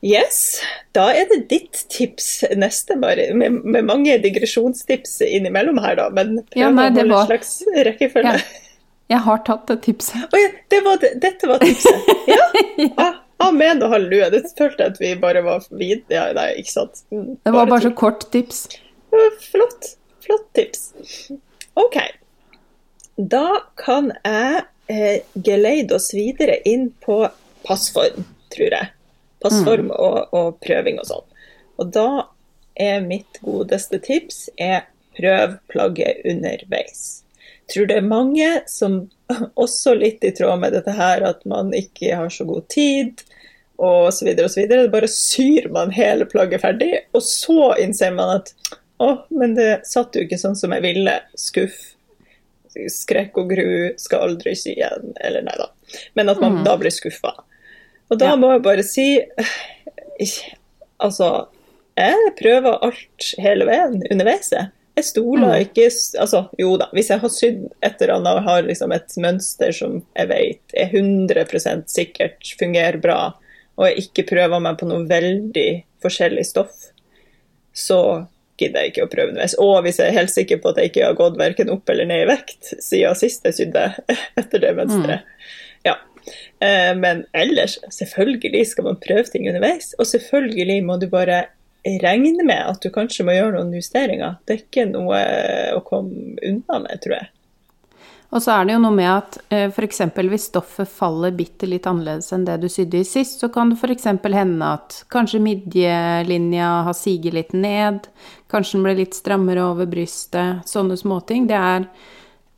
[0.00, 0.62] Yes,
[0.96, 6.06] da er det ditt tips neste, bare, med, med mange digresjonstips innimellom her, da.
[6.16, 7.26] Men prøv ja, nei, å holde var...
[7.26, 7.56] en slags
[7.88, 8.36] rekkefølge.
[8.40, 8.66] Ja.
[9.10, 10.22] Jeg har tatt det tipset.
[10.30, 11.16] Oh, ja, det var det.
[11.22, 12.12] dette var tipset?
[12.30, 12.44] Ja?
[12.78, 12.92] ja.
[12.94, 14.28] Ah, Amen og halleluja.
[14.32, 16.04] Det følte jeg at vi bare var vid...
[16.12, 17.02] Ja, nei, ikke sant.
[17.10, 18.66] Bare mm, det var bare så kort tips.
[19.48, 19.94] Flott.
[20.22, 20.84] Flott tips.
[21.80, 21.96] OK.
[23.16, 23.46] Da
[23.80, 27.22] kan jeg eh, geleide oss videre inn på
[27.66, 28.92] passform, tror jeg.
[29.40, 29.96] Passform mm.
[29.96, 31.26] og, og, prøving og sånn.
[31.80, 32.08] Og da
[32.80, 37.22] er mitt godeste tips er prøv plagget underveis.
[37.40, 39.02] Jeg tror det er mange som
[39.64, 43.24] også litt i tråd med dette her at man ikke har så god tid,
[43.80, 44.92] og så videre og så videre.
[44.92, 48.52] Bare syr man hele plagget ferdig, og så innser man at
[49.00, 51.14] å, men det satt jo ikke sånn som jeg ville.
[51.40, 51.78] Skuff.
[52.70, 55.14] Skrekk og gru skal aldri sy igjen.
[55.24, 55.70] Eller nei da.
[56.18, 56.66] Men at man mm.
[56.66, 57.32] da blir skuffa.
[58.10, 59.06] Og da må jeg bare si
[61.00, 61.28] Altså,
[61.96, 64.50] jeg prøver alt hele veien underveis.
[64.52, 65.62] Jeg stoler mm.
[65.64, 65.86] ikke
[66.20, 69.72] Altså, jo da, hvis jeg har sydd et eller annet og har liksom et mønster
[69.76, 73.20] som jeg vet er 100% sikkert fungerer bra,
[73.78, 75.70] og jeg ikke prøver meg på noe veldig
[76.04, 76.90] forskjellig stoff,
[77.72, 78.26] så
[78.60, 79.56] gidder jeg ikke å prøve underveis.
[79.62, 82.08] Og hvis jeg er helt sikker på at jeg ikke har gått verken opp eller
[82.10, 83.86] ned i vekt siden sist jeg sydde
[84.40, 85.24] etter det mønsteret.
[85.24, 85.50] Mm.
[85.88, 85.96] Ja.
[86.60, 89.94] Eh, men ellers, selvfølgelig skal man prøve ting underveis.
[89.98, 91.44] Og selvfølgelig må du bare
[91.84, 94.38] regne med at du kanskje må gjøre noen justeringer.
[94.44, 95.20] Det er ikke noe
[95.76, 97.30] å komme unna med, tror jeg.
[98.30, 100.04] Og så er det jo noe med at eh, f.eks.
[100.14, 103.80] hvis stoffet faller bitte litt annerledes enn det du sydde i sist, så kan det
[103.80, 104.06] f.eks.
[104.06, 108.06] hende at kanskje midjelinja har siget litt ned,
[108.50, 111.48] kanskje den ble litt strammere over brystet, sånne småting.
[111.50, 111.88] Det er,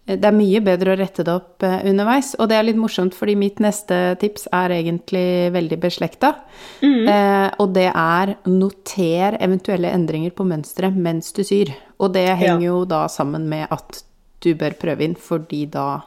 [0.03, 2.33] det er mye bedre å rette det opp eh, underveis.
[2.43, 6.33] Og det er litt morsomt, fordi mitt neste tips er egentlig veldig beslekta.
[6.83, 7.07] Mm.
[7.07, 11.71] Eh, og det er noter eventuelle endringer på mønsteret mens du syr.
[12.03, 12.73] Og det henger ja.
[12.73, 14.03] jo da sammen med at
[14.43, 16.03] du bør prøve inn, fordi da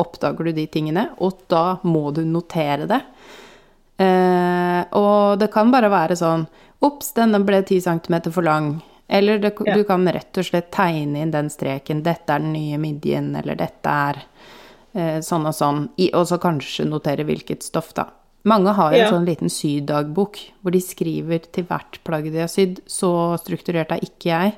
[0.00, 3.02] oppdager du de tingene, og da må du notere det.
[4.00, 6.46] Eh, og det kan bare være sånn
[6.80, 8.78] Ops, denne ble 10 cm for lang.
[9.12, 9.74] Eller det, ja.
[9.74, 12.04] du kan rett og slett tegne inn den streken.
[12.06, 14.20] Dette er den nye midjen, eller dette er
[14.94, 15.88] eh, sånn og sånn.
[16.14, 18.06] og så kanskje notere hvilket stoff, da.
[18.46, 19.08] Mange har jo ja.
[19.08, 22.78] en sånn liten sydagbok hvor de skriver til hvert plagg de har sydd.
[22.86, 23.10] Så
[23.42, 24.54] strukturert er ikke jeg.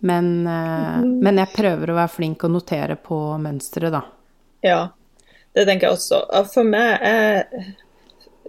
[0.00, 4.02] Men, eh, men, jeg prøver å være flink og notere på mønsteret, da.
[4.66, 4.80] Ja,
[5.54, 6.24] det tenker jeg også.
[6.50, 7.62] For meg jeg,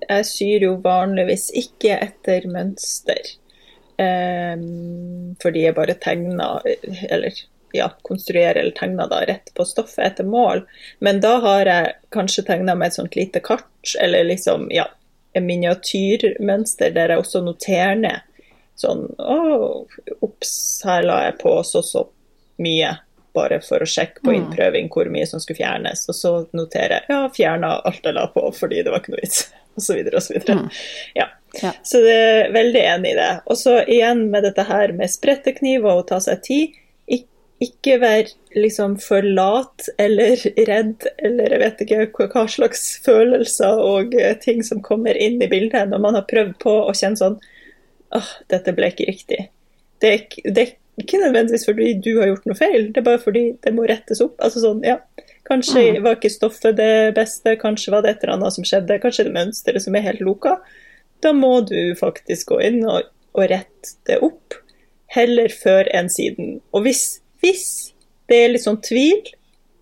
[0.08, 3.38] jeg syr jo vanligvis ikke etter mønster.
[4.00, 6.62] Um, fordi jeg bare tegna,
[7.10, 7.36] eller
[7.76, 10.64] ja, konstruerer eller tegne da rett på stoffet etter mål.
[11.04, 14.88] Men da har jeg kanskje tegna med et sånt lite kart, eller liksom, ja,
[15.34, 18.26] en miniatyrmønster der jeg også noterer ned
[18.80, 19.38] sånn Å,
[20.24, 20.52] ops,
[20.88, 22.06] her la jeg på så så
[22.64, 22.96] mye.
[23.36, 24.38] Bare for å sjekke på mm.
[24.40, 26.06] innprøving hvor mye som skulle fjernes.
[26.10, 29.24] Og så noterer jeg ja, fjerna alt jeg la på fordi det var ikke noe
[29.24, 29.44] vits.
[29.80, 30.20] Så videre.
[30.50, 30.66] Mm.
[31.16, 31.30] Ja.
[31.62, 31.72] Ja.
[31.84, 33.32] Så det er veldig enig i det.
[33.50, 36.78] Og så igjen med dette her med sprettekniv og å ta seg tid.
[37.60, 44.16] ikke vær liksom for lat eller redd eller jeg vet ikke hva slags følelser og
[44.16, 47.36] eh, ting som kommer inn i bildet når man har prøvd på å kjenne sånn
[48.16, 49.42] åh, dette ble ikke riktig.
[50.00, 50.72] Det er, det er,
[51.04, 54.24] ikke nødvendigvis fordi du har gjort noe feil, det er bare fordi det må rettes
[54.24, 54.40] opp.
[54.44, 54.98] Altså sånn, ja,
[55.50, 56.04] Kanskje mm.
[56.06, 59.34] var ikke stoffet det beste, kanskje var det et eller annet som skjedde, kanskje det
[59.34, 60.60] mønsteret som er helt loka.
[61.24, 64.56] Da må du faktisk gå inn og, og rette det opp,
[65.12, 66.60] heller før enn siden.
[66.76, 67.66] Og hvis, hvis
[68.30, 69.24] det er litt sånn tvil,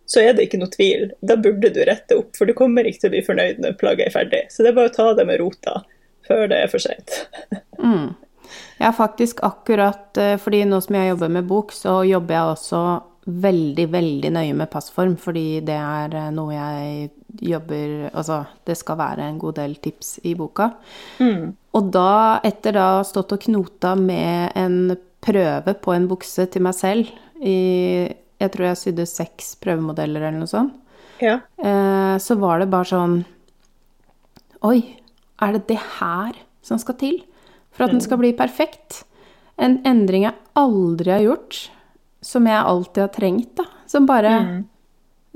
[0.07, 1.09] så er det ikke noe tvil.
[1.19, 4.07] Da burde du rette opp, for du kommer ikke til å bli fornøyd når plagget
[4.07, 4.45] er ferdig.
[4.53, 5.81] Så det er bare å ta det med rota
[6.27, 7.21] før det er for seint.
[7.77, 8.15] Mm.
[8.79, 12.79] Har faktisk akkurat eh, Fordi nå som jeg jobber med bok, så jobber jeg også
[13.27, 17.09] veldig, veldig nøye med passform, fordi det er eh, noe jeg
[17.43, 20.71] jobber Altså, det skal være en god del tips i boka.
[21.19, 21.51] Mm.
[21.77, 24.95] Og da, etter da å ha stått og knota med en
[25.27, 27.11] prøve på en bukse til meg selv
[27.43, 30.75] i Jeg tror jeg sydde seks prøvemodeller eller noe sånt.
[31.21, 31.39] Ja.
[31.57, 33.15] Eh, så var det bare sånn
[34.65, 34.81] Oi,
[35.41, 37.17] er det det her som skal til
[37.73, 39.03] for at den skal bli perfekt?
[39.57, 41.59] En endring jeg aldri har gjort,
[42.21, 43.65] som jeg alltid har trengt, da.
[43.87, 44.63] Som bare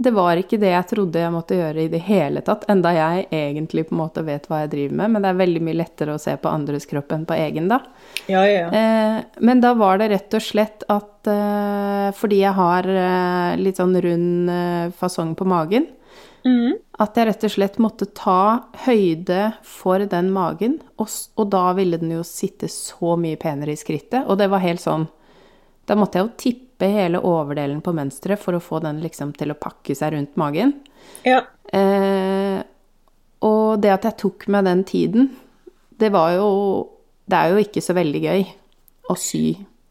[0.02, 3.28] Det var ikke det jeg trodde jeg måtte gjøre i det hele tatt, enda jeg
[3.30, 6.16] egentlig på en måte vet hva jeg driver med, men det er veldig mye lettere
[6.16, 7.78] å se på andres kropp enn på egen, da.
[8.26, 8.64] Ja, ja.
[8.74, 13.78] Eh, men da var det rett og slett at eh, fordi jeg har eh, litt
[13.78, 15.86] sånn rund eh, fasong på magen,
[16.42, 16.74] Mm.
[16.98, 21.06] at jeg rett og slett måtte ta høyde for den magen, og,
[21.38, 24.82] og da ville den jo sitte så mye penere i skrittet, og det var helt
[24.82, 25.06] sånn
[25.92, 29.52] Da måtte jeg jo tippe hele overdelen på mønsteret for å få den liksom til
[29.52, 30.78] å pakke seg rundt magen.
[31.28, 31.44] ja.
[31.72, 32.62] Eh,
[33.42, 35.30] og det at jeg tok meg den tiden,
[35.98, 36.48] det var jo
[37.32, 38.42] Det er jo ikke så veldig gøy
[39.10, 39.44] å sy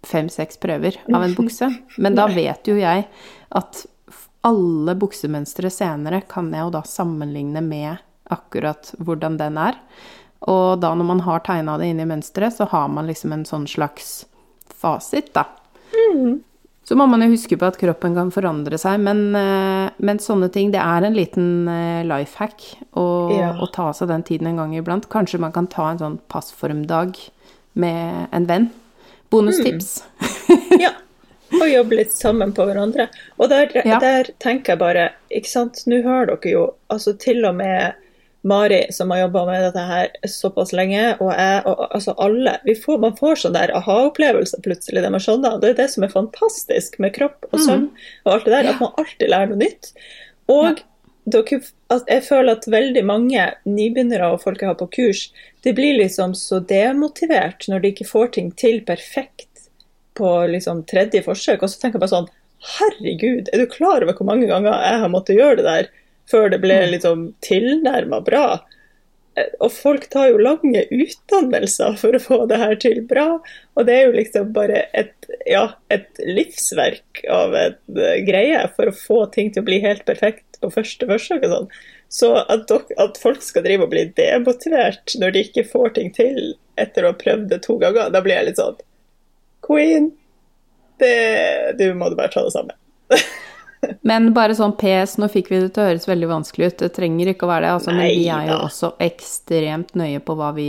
[0.04, 3.06] fem-seks prøver av en bukse, men da vet jo jeg
[3.56, 3.80] at
[4.44, 9.78] alle buksemønstre senere kan jeg jo da sammenligne med akkurat hvordan den er.
[10.48, 13.46] Og da når man har tegna det inn i mønsteret, så har man liksom en
[13.48, 14.26] sånn slags
[14.68, 15.46] fasit, da.
[16.84, 20.48] Så må man jo huske på at kroppen kan forandre seg, men, eh, men sånne
[20.50, 22.64] ting Det er en liten eh, life hack
[22.98, 23.04] å,
[23.36, 23.52] Ja.
[23.62, 25.08] å ta seg den tiden en gang iblant.
[25.08, 27.16] Kanskje man kan ta en sånn passformdag
[27.74, 28.70] med en venn.
[29.30, 30.02] Bonustips.
[30.80, 30.90] ja.
[31.52, 33.08] Og jobbe litt sammen på hverandre.
[33.38, 33.98] Og der, Ja.
[34.00, 37.94] der tenker jeg bare, ikke sant, nå hører dere jo, altså til og med
[38.42, 42.74] Mari som har jobba med dette her såpass lenge, og jeg og altså alle vi
[42.78, 45.02] får, Man får sånn der aha-opplevelse plutselig.
[45.04, 45.58] Det, skjønner.
[45.60, 47.90] det er det som er fantastisk med kropp og søvn
[48.24, 49.92] og alt det der, at man alltid lærer noe nytt.
[50.50, 50.80] Og
[51.30, 51.60] dere,
[51.92, 55.26] at jeg føler at veldig mange nybegynnere og folk jeg har på kurs,
[55.64, 59.68] de blir liksom så demotivert når de ikke får ting til perfekt
[60.16, 61.60] på liksom tredje forsøk.
[61.60, 65.00] Og så tenker jeg bare sånn Herregud, er du klar over hvor mange ganger jeg
[65.00, 65.86] har måttet gjøre det der
[66.30, 68.44] før det ble liksom tilnærma bra?
[69.38, 73.26] Eh, Og folk tar jo lange utdannelser for å få det her til bra.
[73.76, 75.14] Og det er jo liksom bare et,
[75.50, 80.04] ja, et livsverk av en eh, greie for å få ting til å bli helt
[80.08, 81.44] perfekt på første forsøk.
[81.46, 81.68] og sånn.
[82.10, 86.10] Så at, dok- at folk skal drive og bli demotivert når de ikke får ting
[86.16, 88.78] til etter å ha prøvd det to ganger, da blir jeg litt sånn
[89.62, 90.08] Queen,
[90.98, 92.76] det, du må bare ta det sammen.
[94.04, 96.78] Men bare sånn PS, nå fikk vi det til å høres veldig vanskelig ut.
[96.82, 98.66] Det trenger ikke å være det, altså, men vi er jo da.
[98.68, 100.68] også ekstremt nøye på hva vi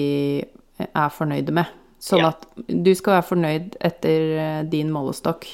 [0.87, 1.73] er fornøyde med.
[2.01, 2.31] Sånn Ja.
[2.31, 5.45] at du skal være fornøyd etter eh, din målestokk,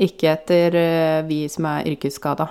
[0.00, 2.48] ikke etter eh, vi som er yrkesskada.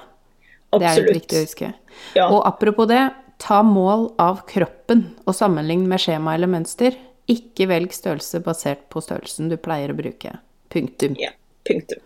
[0.73, 1.71] Det er litt viktig å huske.
[2.17, 2.27] Ja.
[2.29, 3.01] Og apropos det,
[3.41, 6.95] ta mål av kroppen og sammenlign med skjema eller mønster.
[7.29, 10.35] Ikke velg størrelse basert på størrelsen du pleier å bruke.
[10.73, 11.15] Punktum.
[11.21, 11.31] Ja,
[11.67, 12.01] punktum.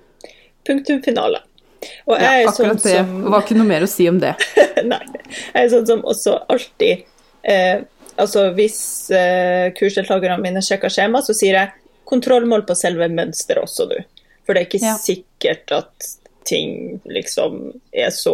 [0.67, 1.41] Punktum finale.
[2.07, 2.95] Og Ja, jeg er sånn akkurat det.
[2.97, 4.33] som var ikke noe mer å si om det.
[4.91, 5.01] Nei.
[5.53, 7.03] Jeg er sånn som også alltid
[7.43, 7.81] eh,
[8.17, 8.77] Altså hvis
[9.13, 11.73] eh, kursdeltakerne mine sjekker skjema, så sier jeg
[12.09, 13.97] kontrollmål på selve mønsteret også, du.
[14.47, 14.95] For det er ikke Ja.
[14.97, 16.07] sikkert at
[16.49, 18.33] ting liksom er så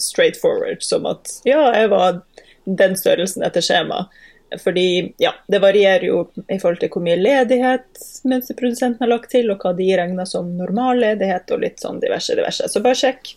[0.00, 2.22] straightforward som at ja, jeg var
[2.64, 4.06] den størrelsen etter skjema.
[4.56, 9.50] Fordi ja, det varierer jo i forhold til hvor mye ledighet mønsterprodusenten har lagt til,
[9.52, 12.68] og hva de regner som normal ledighet, og litt sånn diverse, diverse.
[12.72, 13.34] Så bare sjekk.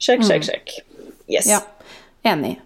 [0.00, 0.74] Sjekk, sjekk, sjekk.
[1.28, 1.48] Yes.
[1.48, 1.60] Ja,
[2.32, 2.56] enig.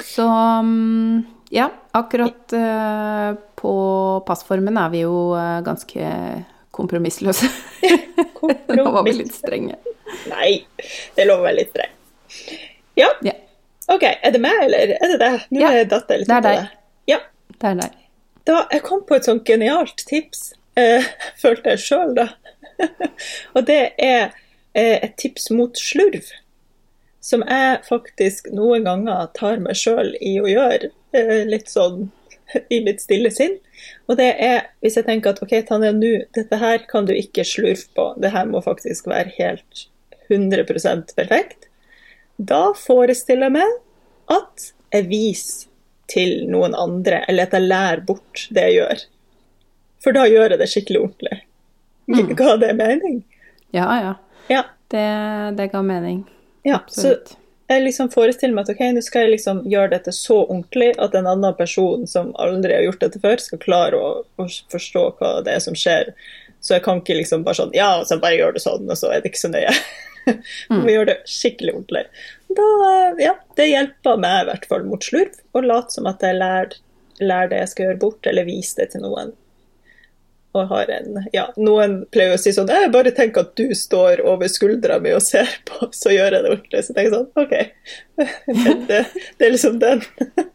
[0.00, 1.22] Så mm,
[1.54, 3.76] ja, akkurat eh, på
[4.26, 6.08] passformen er vi jo eh, ganske
[6.74, 7.52] kompromissløse.
[8.76, 9.76] Nå var vi litt strenge.
[10.32, 10.64] Nei,
[11.14, 11.94] det er lov å være litt streng.
[12.98, 13.34] Ja, Ja,
[13.92, 14.04] OK.
[14.04, 15.44] Er det meg, eller er det deg?
[15.50, 16.72] Nå Ja, er datter datt litt det er deg.
[17.10, 17.20] Ja.
[17.58, 17.98] det er deg.
[18.44, 21.04] Da, jeg kom på et sånt genialt tips, eh,
[21.42, 22.28] følte jeg sjøl, da.
[23.56, 24.32] og det er
[24.74, 26.32] eh, et tips mot slurv.
[27.24, 32.10] Som jeg faktisk noen ganger tar meg sjøl i å gjøre, eh, litt sånn
[32.74, 33.56] i mitt stille sinn.
[34.08, 37.46] Og det er hvis jeg tenker at OK, Tanja, nå, dette her kan du ikke
[37.48, 38.10] slurve på.
[38.20, 39.86] Det her må faktisk være helt
[40.32, 41.63] 100% perfekt.
[42.36, 43.76] Da forestiller jeg meg
[44.34, 45.70] at jeg viser
[46.10, 49.04] til noen andre, eller at jeg lærer bort det jeg gjør.
[50.04, 51.38] For da gjør jeg det skikkelig ordentlig.
[52.36, 53.22] Ga det mening?
[53.72, 54.12] Ja, ja.
[54.52, 54.64] Ja.
[54.92, 55.06] Det,
[55.56, 56.26] det ga mening.
[56.68, 56.82] ja.
[56.88, 57.16] Så
[57.64, 61.14] jeg liksom forestiller meg at ok, nå skal jeg liksom gjøre dette så ordentlig at
[61.16, 65.30] en annen person som aldri har gjort dette før, skal klare å, å forstå hva
[65.46, 66.12] det er som skjer.
[66.60, 69.10] Så jeg kan ikke liksom bare sånn Ja, så bare gjør det sånn, og så
[69.12, 69.72] er det ikke så nøye.
[70.70, 70.82] Mm.
[70.86, 72.04] Vi gjør det skikkelig ordentlig.
[72.56, 72.66] Da,
[73.20, 76.76] ja, det hjelper meg i hvert fall mot slurv, å late som at jeg lærer,
[77.20, 79.34] lærer det jeg skal gjøre bort, eller vise det til noen
[80.54, 84.22] og har en Ja, noen pleier å si sånn Jeg bare tenker at du står
[84.22, 86.82] over skuldra mi og ser på, så gjør jeg det ordentlig.
[86.86, 87.54] Så tenker jeg sånn OK.
[88.14, 89.00] Det, det,
[89.38, 90.04] det er liksom den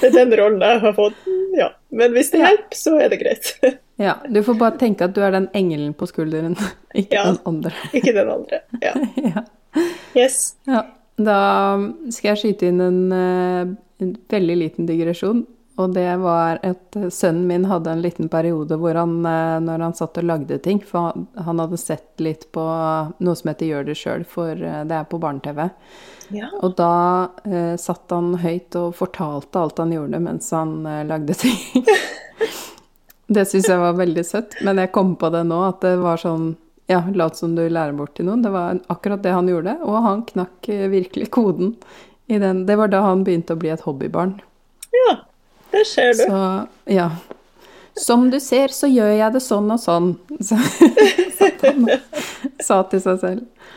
[0.00, 1.28] Det er den rollen jeg har fått.
[1.58, 1.70] Ja.
[1.94, 3.54] Men hvis det hjelper, så er det greit.
[4.00, 6.54] Ja, du får bare tenke at du er den engelen på skulderen,
[6.96, 7.72] ikke ja, den andre.
[7.98, 8.62] Ikke den andre.
[8.80, 8.94] Ja.
[9.20, 9.42] ja.
[10.16, 10.54] Yes.
[10.64, 10.86] Ja.
[11.20, 11.40] Da
[12.08, 15.42] skal jeg skyte inn en, eh, en veldig liten digresjon.
[15.80, 19.96] Og det var at sønnen min hadde en liten periode hvor han, eh, når han
[19.96, 23.96] satt og lagde ting For han hadde sett litt på noe som heter Gjør det
[23.98, 25.70] sjøl, for eh, det er på barne-TV.
[26.30, 26.48] Ja.
[26.62, 31.34] Og da eh, satt han høyt og fortalte alt han gjorde mens han eh, lagde
[31.38, 31.86] ting.
[33.34, 34.58] det syns jeg var veldig søtt.
[34.66, 36.52] Men jeg kom på det nå, at det var sånn
[36.90, 38.42] Ja, lat som du lærer bort til noen.
[38.42, 39.76] Det var akkurat det han gjorde.
[39.86, 41.76] Og han knakk eh, virkelig koden
[42.30, 42.64] i den.
[42.66, 44.38] Det var da han begynte å bli et hobbybarn.
[44.94, 45.16] Ja.
[45.70, 46.14] Det ser du.
[46.14, 47.10] Så, ja.
[48.00, 50.12] Som du ser, så gjør jeg det sånn og sånn,
[50.48, 50.56] så,
[52.62, 53.70] sa til seg selv.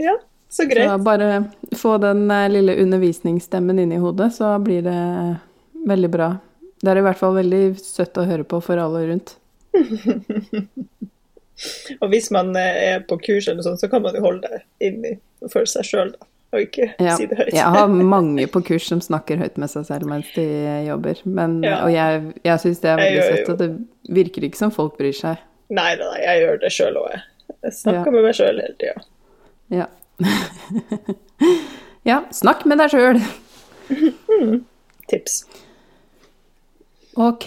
[0.00, 0.16] Ja,
[0.50, 0.88] så greit.
[0.88, 1.28] Så bare
[1.78, 5.00] få den eh, lille undervisningsstemmen inn i hodet, så blir det
[5.86, 6.32] veldig bra.
[6.80, 9.36] Det er i hvert fall veldig søtt å høre på for alle rundt.
[12.00, 14.48] og hvis man eh, er på kurs eller noe sånt, så kan man jo holde
[14.48, 15.14] det inni
[15.52, 17.14] for seg sjøl, da og ikke ja.
[17.14, 17.52] si det høyt.
[17.54, 20.46] jeg har mange på kurs som snakker høyt med seg selv mens de
[20.88, 21.20] jobber.
[21.24, 21.76] Men, ja.
[21.86, 25.14] Og jeg, jeg syns det er veldig søtt, og det virker ikke som folk bryr
[25.14, 25.44] seg.
[25.70, 27.22] Nei, nei, jeg gjør det sjøl òg, jeg.
[27.60, 28.14] Jeg snakker ja.
[28.16, 29.06] med meg sjøl hele tida.
[29.70, 29.86] Ja.
[32.10, 33.22] ja, snakk med deg sjøl.
[35.10, 35.44] Tips.
[37.20, 37.46] Ok,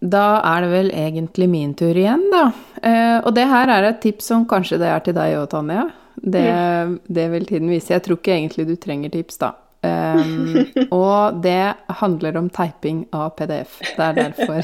[0.00, 2.46] da er det vel egentlig min tur igjen, da.
[2.80, 5.90] Uh, og det her er et tips som kanskje det er til deg òg, Tanja.
[6.22, 7.94] Det, det, vil tiden vise.
[7.94, 9.54] Jeg tror ikke egentlig du trenger tips, da.
[9.80, 13.78] Um, og det handler om teiping av PDF.
[13.96, 14.60] Det er derfor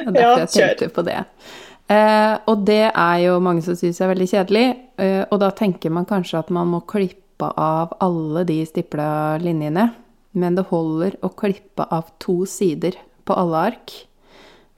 [0.00, 1.20] Det er derfor jeg tenkte på det.
[1.90, 4.66] Uh, og det er jo mange som syns er veldig kjedelig.
[4.98, 9.90] Uh, og da tenker man kanskje at man må klippe av alle de stipla linjene.
[10.38, 13.94] Men det holder å klippe av to sider på alle ark.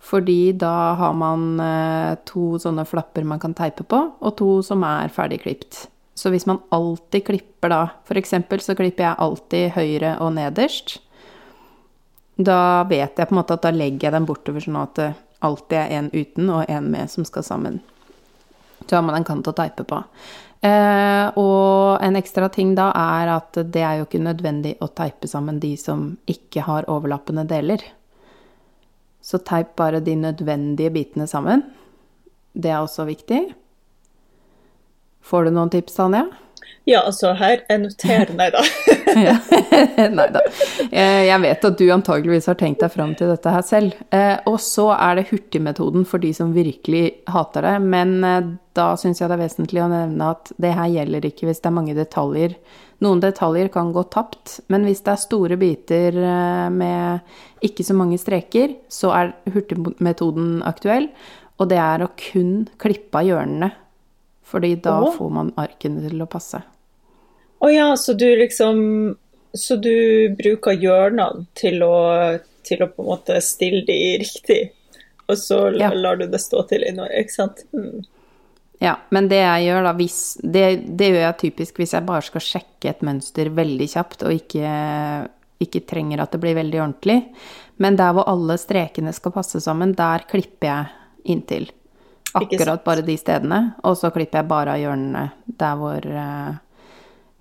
[0.02, 4.82] Fordi da har man eh, to sånne flapper man kan teipe på, og to som
[4.86, 5.86] er ferdigklipt.
[6.18, 7.82] Så hvis man alltid klipper da
[8.18, 10.98] eksempel så klipper jeg alltid høyre og nederst.
[12.36, 15.08] Da vet jeg på en måte at da legger jeg den bortover sånn at det
[15.42, 17.80] alltid er en uten og en med som skal sammen.
[18.82, 20.02] Så har man en kant å teipe på.
[20.62, 25.30] Eh, og en ekstra ting da er at det er jo ikke nødvendig å teipe
[25.30, 27.82] sammen de som ikke har overlappende deler.
[29.22, 31.62] Så teip bare de nødvendige bitene sammen.
[32.52, 33.40] Det er også viktig.
[35.22, 36.26] Får du noen tips, Tanja?
[36.88, 38.62] Ja, altså her Jeg noterer Nei da.
[40.18, 40.42] Nei da.
[40.90, 43.98] Eh, jeg vet at du antageligvis har tenkt deg fram til dette her selv.
[44.14, 47.74] Eh, og så er det hurtigmetoden for de som virkelig hater det.
[47.84, 51.50] Men eh, da syns jeg det er vesentlig å nevne at det her gjelder ikke
[51.50, 52.56] hvis det er mange detaljer
[53.02, 56.14] noen detaljer kan gå tapt, men hvis det er store biter
[56.70, 61.08] med ikke så mange streker, så er hurtigmetoden aktuell.
[61.58, 63.72] Og det er å kun klippe av hjørnene.
[64.52, 66.60] Fordi da får man arkene til å passe.
[67.62, 68.78] Å ja, så du liksom
[69.54, 69.94] Så du
[70.38, 71.96] bruker hjørnene til å,
[72.66, 74.62] til å på en måte stille de riktig,
[75.28, 75.90] og så ja.
[75.92, 77.60] lar du det stå til i noe, ikke sant?
[77.76, 78.00] Mm.
[78.82, 80.64] Ja, men det jeg gjør da, hvis det,
[80.98, 84.72] det, gjør jeg typisk hvis jeg bare skal sjekke et mønster veldig kjapt og ikke,
[85.62, 87.20] ikke, trenger at det blir veldig ordentlig.
[87.78, 91.68] Men der hvor alle strekene skal passe sammen, der klipper jeg inntil.
[92.34, 93.60] Akkurat bare de stedene.
[93.86, 95.24] Og så klipper jeg bare av hjørnene
[95.62, 96.58] der hvor uh,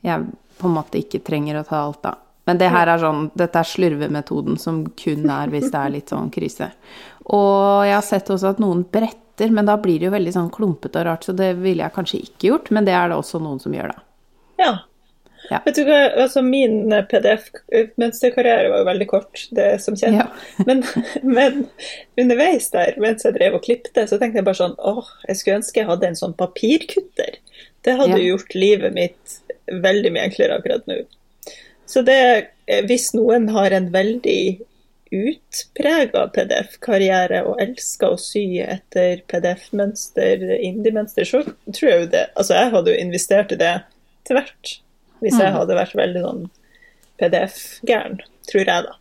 [0.06, 0.28] jeg
[0.62, 2.16] på en måte ikke trenger å ta alt, da.
[2.50, 6.12] Men det her er sånn, dette er slurvemetoden som kun er hvis det er litt
[6.12, 6.72] sånn krise.
[7.30, 9.18] Og jeg har sett også at noen bretter
[9.50, 12.20] men da blir det jo veldig sånn klumpete og rart, så det ville jeg kanskje
[12.28, 14.04] ikke gjort, men det er det også noen som gjør, da.
[14.62, 14.74] Ja.
[15.50, 15.62] ja.
[15.66, 20.20] Vet du hva, altså min PDF-mønsterkarriere var jo veldig kort, det som kjent.
[20.20, 20.28] Ja.
[20.70, 20.84] men,
[21.24, 21.64] men,
[22.22, 25.62] underveis der, mens jeg drev og klipte, så tenkte jeg bare sånn åh, jeg skulle
[25.64, 27.40] ønske jeg hadde en sånn papirkutter.
[27.82, 28.28] Det hadde ja.
[28.36, 29.41] gjort livet mitt
[29.84, 31.00] veldig mye enklere akkurat nå.
[31.92, 32.20] Så det,
[32.88, 34.42] hvis noen har en veldig
[35.12, 42.56] utprega PDF-karriere og elsker å sy etter PDF-mønster, indie-mønster, så tror jeg jo det Altså,
[42.56, 43.74] jeg hadde jo investert i det
[44.28, 44.74] til hvert.
[45.22, 46.46] Hvis jeg hadde vært veldig sånn
[47.22, 48.96] PDF-gæren, tror jeg, da.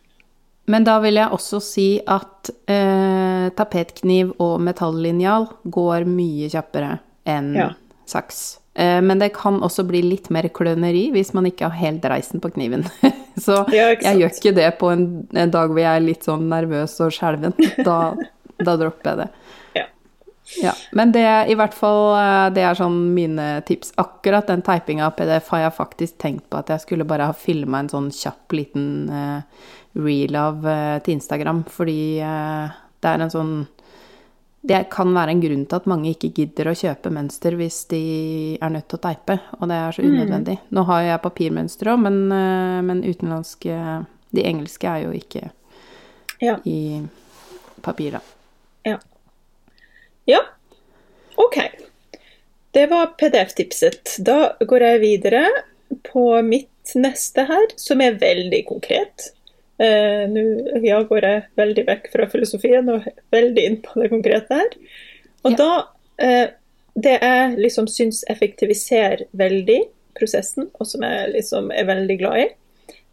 [0.69, 7.55] Men da vil jeg også si at eh, tapetkniv og metallinjal går mye kjappere enn
[7.57, 7.71] Ja.
[8.05, 8.59] saks.
[8.73, 12.43] Eh, men det kan også bli litt mer kløneri hvis man ikke har helt reisen
[12.43, 12.87] på kniven.
[13.41, 17.13] Så jeg gjør ikke det på en, dag hvor jeg er litt sånn nervøs og
[17.15, 17.55] skjelven.
[17.87, 18.13] Da,
[18.61, 19.29] da dropper jeg det.
[19.79, 19.87] Ja.
[20.61, 23.93] Ja, men det i hvert fall eh, det er sånn mine tips.
[24.01, 27.35] Akkurat den teipinga av PDF har jeg faktisk tenkt på at jeg skulle bare ha
[27.35, 29.67] filma en sånn kjapp liten eh,
[29.99, 30.63] reel av
[31.03, 33.49] til Instagram, fordi det er en sånn
[34.61, 38.01] Det kan være en grunn til at mange ikke gidder å kjøpe mønster hvis de
[38.61, 40.57] er nødt til å teipe, og det er så unødvendig.
[40.69, 45.49] Nå har jeg papirmønster òg, men, eh, men utenlandske De engelske er jo ikke
[46.39, 46.59] Ja.
[46.63, 47.01] i
[47.81, 48.21] papir, da.
[48.85, 48.97] Ja.
[50.25, 50.39] ja.
[51.35, 51.57] OK.
[52.71, 54.15] Det var PDF-tipset.
[54.23, 55.43] Da går jeg videre
[56.07, 59.33] på mitt neste her, som er veldig konkret.
[59.81, 60.41] Eh, Nå
[60.85, 64.75] ja, går jeg veldig vekk fra filosofien og veldig inn på det konkrete her.
[65.43, 65.57] Og Ja.
[65.57, 65.71] da
[66.19, 66.47] eh,
[66.93, 69.79] Det jeg liksom syns effektiviserer veldig
[70.19, 72.47] prosessen, og som jeg liksom er veldig glad i,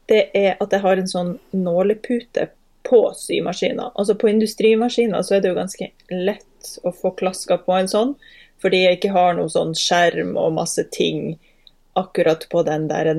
[0.08, 2.48] det er at jeg har en sånn nålepute
[2.88, 3.92] på symaskiner.
[3.94, 8.16] Altså På industrimaskiner så er det jo ganske lett å få klaska på en sånn,
[8.60, 11.38] fordi jeg ikke har noe sånn skjerm og masse ting
[11.94, 13.12] akkurat på den der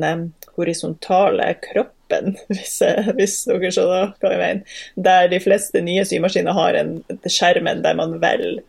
[0.57, 1.95] horisontale kroppen,
[2.53, 2.76] hvis,
[3.18, 4.80] hvis dere skjønner hva jeg mener.
[5.10, 6.95] Der de fleste nye symaskiner har en
[7.28, 8.60] skjermen der man velger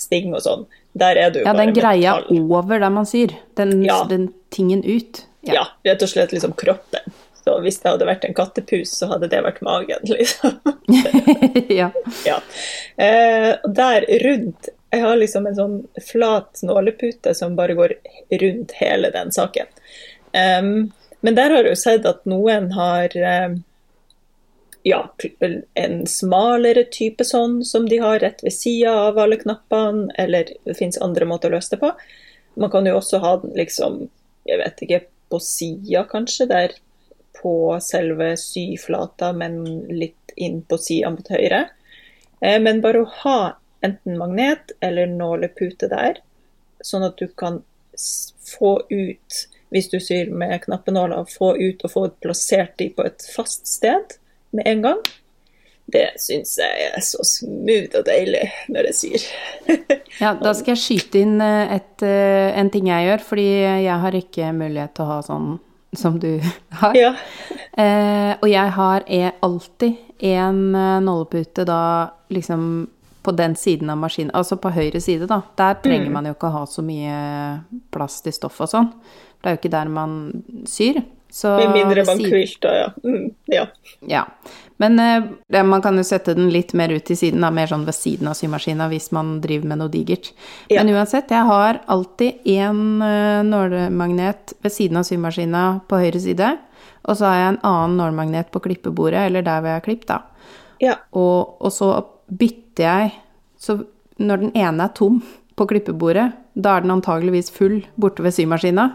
[0.00, 0.66] sting og sånn.
[0.98, 2.46] Der er du Ja, bare den greia metall.
[2.60, 3.34] over der man syr.
[3.56, 4.02] Den, Ja.
[4.10, 5.24] den tingen ut.
[5.46, 7.00] Ja, rett og slett liksom kroppen.
[7.40, 10.58] Så hvis det hadde vært en kattepus, så hadde det vært magen, liksom.
[11.80, 11.90] ja.
[12.26, 12.38] Ja.
[13.00, 17.92] Eh, der rundt Jeg har liksom en sånn flat nålepute som bare går
[18.42, 19.68] rundt hele den saken.
[20.34, 20.90] Em,
[21.20, 23.14] men der har jeg jo sett at noen har
[24.82, 25.00] ja,
[25.74, 30.76] en smalere type sånn som de har rett ved sida av alle knappene, eller det
[30.78, 31.92] fins andre måter å løse det på.
[32.60, 34.06] Man kan jo også ha den liksom,
[34.48, 36.72] jeg vet ikke, på sida kanskje, der
[37.40, 37.52] på
[37.84, 39.62] selve syflata, men
[39.92, 41.66] litt inn på sida mot høyre.
[42.40, 43.38] Eh, Men bare å ha
[43.84, 46.20] enten magnet eller nålepute der,
[46.84, 47.62] sånn at du kan
[48.50, 53.26] få ut, hvis du syr med knappenåler, få ut og få plassert de på et
[53.34, 54.18] fast sted
[54.56, 55.00] med en gang.
[55.90, 59.24] Det syns jeg er så smooth og deilig når jeg syr.
[60.22, 63.48] ja, da skal jeg skyte inn eh, et, eh, en ting jeg gjør, fordi
[63.86, 65.50] jeg har ikke mulighet til å ha sånn
[65.98, 66.32] som du
[66.82, 66.96] har.
[66.98, 67.14] ja.
[67.80, 72.64] Eh, og jeg har er alltid en eh, nålepute da liksom
[73.22, 75.42] på den siden av maskinen, altså på høyre side, da.
[75.60, 77.16] Der trenger man jo ikke å ha så mye
[77.92, 78.92] plass til stoff og sånn.
[79.40, 80.14] Det er jo ikke der man
[80.68, 81.02] syr.
[81.30, 82.88] Så Med mindre man siden- quilter, ja.
[83.04, 83.66] Mm, ja.
[84.08, 84.24] Ja.
[84.78, 87.84] Men eh, man kan jo sette den litt mer ut til siden, da, mer sånn
[87.86, 90.32] ved siden av symaskina hvis man driver med noe digert.
[90.68, 90.82] Ja.
[90.82, 96.50] Men uansett, jeg har alltid én uh, nålemagnet ved siden av symaskina på høyre side,
[97.04, 100.08] og så har jeg en annen nålemagnet på klippebordet, eller der hvor jeg har klippet,
[100.08, 100.22] da.
[100.80, 100.96] ja.
[101.12, 101.92] Og, og så
[102.30, 103.12] bytter jeg
[103.58, 103.84] Så
[104.18, 105.22] når den ene er tom
[105.56, 108.86] på klippebordet, da er den antageligvis full borte ved symaskina.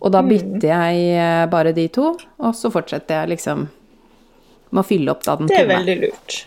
[0.00, 0.12] Og Mm.
[0.12, 3.68] da bytter jeg eh, bare de to, og så fortsetter jeg liksom
[4.72, 5.76] med å fylle opp da den Det er tomme.
[5.78, 6.46] veldig lurt.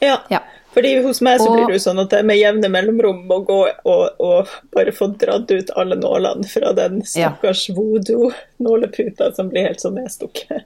[0.00, 0.18] Ja.
[0.30, 0.38] Ja.
[0.72, 3.58] Fordi hos meg så blir det jo sånn at jeg med jevne mellomrom må gå
[3.84, 7.34] og, og bare få dratt ut alle nålene fra den Ja.
[7.42, 10.64] voodoo-nåleputa som blir helt sånn nedstukket.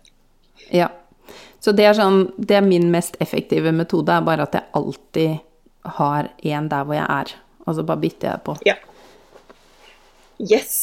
[0.70, 0.88] Ja.
[1.66, 5.40] Så det er sånn Det er min mest effektive metode, er bare at jeg alltid
[5.98, 7.32] har en der hvor jeg er.
[7.66, 8.54] Og så bare bytter jeg på.
[8.66, 8.76] Ja.
[10.38, 10.76] Yes.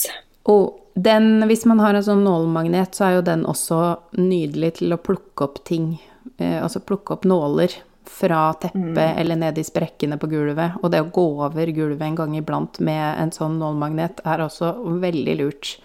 [0.50, 3.80] Og den, hvis man har en sånn nålmagnet, så er jo den også
[4.20, 5.94] nydelig til å plukke opp ting.
[6.38, 7.76] Eh, altså plukke opp nåler
[8.08, 10.80] fra teppet eller ned i sprekkene på gulvet.
[10.84, 14.76] Og det å gå over gulvet en gang iblant med en sånn nålmagnet er også
[15.04, 15.78] veldig lurt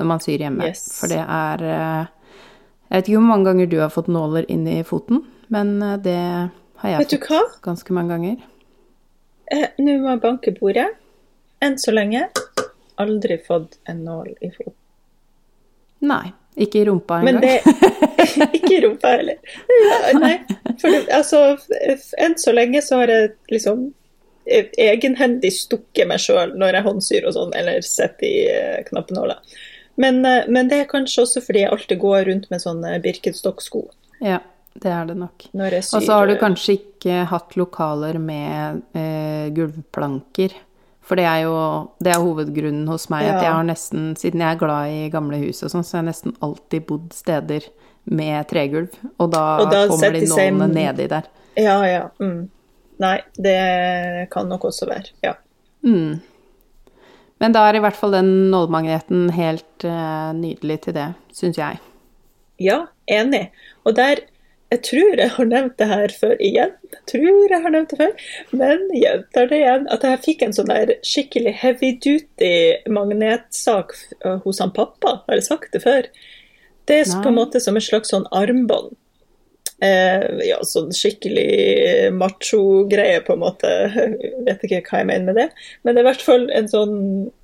[0.00, 0.72] når man syr hjemme.
[0.72, 0.84] Yes.
[0.98, 2.10] For det er eh,
[2.92, 5.94] Jeg vet ikke hvor mange ganger du har fått nåler inn i foten, men eh,
[6.04, 6.16] det
[6.82, 8.42] har jeg fått ganske mange ganger.
[9.48, 10.90] Eh, Nå må jeg banke bordet.
[11.62, 12.26] Enn så lenge
[13.00, 14.76] aldri fått en nål i foten.
[16.04, 16.34] Nei.
[16.60, 17.64] Ikke i rumpa Men engang.
[17.64, 19.38] det Ikke i rumpa heller.
[19.72, 20.34] Ja, nei,
[20.82, 21.38] for det, altså
[22.20, 23.86] Enn så lenge så har jeg liksom
[24.44, 29.40] eh, egenhendig stukket meg sjøl når jeg håndsyr og sånn, eller sitter i eh, knappenåler.
[29.96, 33.82] Men, eh, men det er kanskje også fordi jeg alltid går rundt med sånne Birkenstock-sko
[34.24, 34.38] Ja,
[34.80, 35.44] det er det nok.
[35.52, 40.54] Og så har du eh, kanskje ikke hatt lokaler med eh, gulvplanker.
[41.02, 41.56] For det er jo
[42.00, 45.36] det er hovedgrunnen hos meg, at jeg har nesten, siden jeg er glad i gamle
[45.42, 47.66] hus og sånn, så har jeg nesten alltid bodd steder
[48.06, 48.94] med tregulv.
[49.18, 51.26] Og da, Og da kommer de noen seg- nedi der.
[51.58, 52.08] Ja, ja.
[52.22, 52.48] Mm.
[53.02, 55.10] Nei, det kan nok også være.
[55.26, 55.34] Ja.
[55.84, 56.20] Mm.
[57.42, 61.80] Men da er i hvert fall den nålemagneten helt uh, nydelig til det, syns jeg.
[62.62, 63.48] Ja, enig.
[63.84, 64.28] Og der
[64.72, 66.70] Jeg tror jeg har nevnt det her før igjen.
[66.94, 68.12] Jeg tror jeg har nevnt det før,
[68.56, 69.84] men gjentar det igjen.
[69.92, 72.54] At jeg fikk en sånn der skikkelig heavy duty
[72.88, 73.92] magnetsak
[74.46, 75.18] hos han pappa.
[75.26, 76.08] Har jeg sagt det før?
[76.88, 77.20] Det er Nei.
[77.20, 78.96] på en måte som et slags sånn armbånd.
[79.82, 83.70] Eh, ja, sånn skikkelig macho-greie, på en måte.
[83.90, 85.48] Jeg vet ikke hva jeg mener med det.
[85.82, 86.98] Men det er i hvert fall en sånn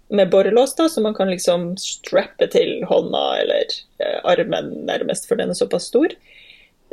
[0.08, 5.40] med borrelås, da, som man kan liksom strappe til hånda eller eh, armen nærmest, for
[5.40, 6.14] den er såpass stor.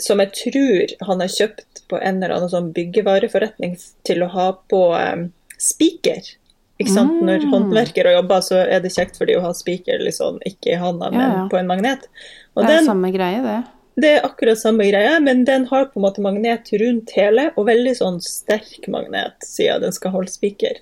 [0.02, 3.78] Som jeg tror han har kjøpt på en eller annen sånn byggevareforretning
[4.08, 5.30] til å ha på eh,
[5.62, 6.34] spiker.
[6.76, 7.22] Ikke sant?
[7.22, 10.74] Når håndverker håndverkere jobber, så er det kjekt for de å ha spiker liksom, ikke
[10.74, 11.48] i hånda, men Ja, ja.
[11.54, 12.10] på en magnet.
[12.58, 13.62] Og Det er den, samme greie, det.
[13.98, 17.68] Det er akkurat samme greie, men den har på en måte magnet rundt hele, og
[17.68, 20.82] veldig sånn sterk magnet, siden den skal holde spiker.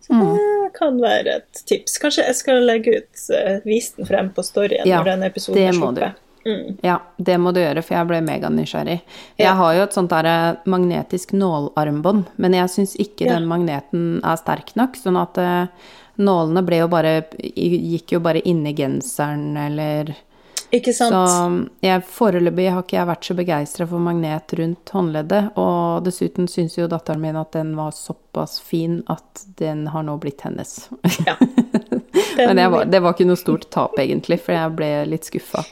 [0.00, 0.34] Så Mm.
[0.36, 1.98] det kan være et tips.
[1.98, 5.68] Kanskje jeg skal legge ut, eh, vise den frem på storyen Ja, når den episoden
[5.68, 6.14] er sluppet.
[6.46, 6.78] Mm.
[6.82, 9.00] Ja, det må du gjøre, for jeg ble meganysgjerrig.
[9.38, 9.52] Jeg Ja.
[9.54, 13.34] har jo et sånt der eh, magnetisk nålarmbånd, men jeg syns ikke Ja.
[13.38, 15.66] den magneten er sterk nok, sånn at uh,
[16.18, 20.14] nålene ble jo bare Gikk jo bare inni genseren, eller
[20.70, 21.14] Ikke sant?
[21.14, 26.46] Så jeg, foreløpig har ikke jeg vært så begeistra for magnet rundt håndleddet, og dessuten
[26.50, 30.76] syns jo datteren min at den var såpass fin at den har nå blitt hennes.
[31.26, 31.34] Ja.
[32.36, 35.64] Men det var, det var ikke noe stort tap, egentlig, for jeg ble litt skuffa.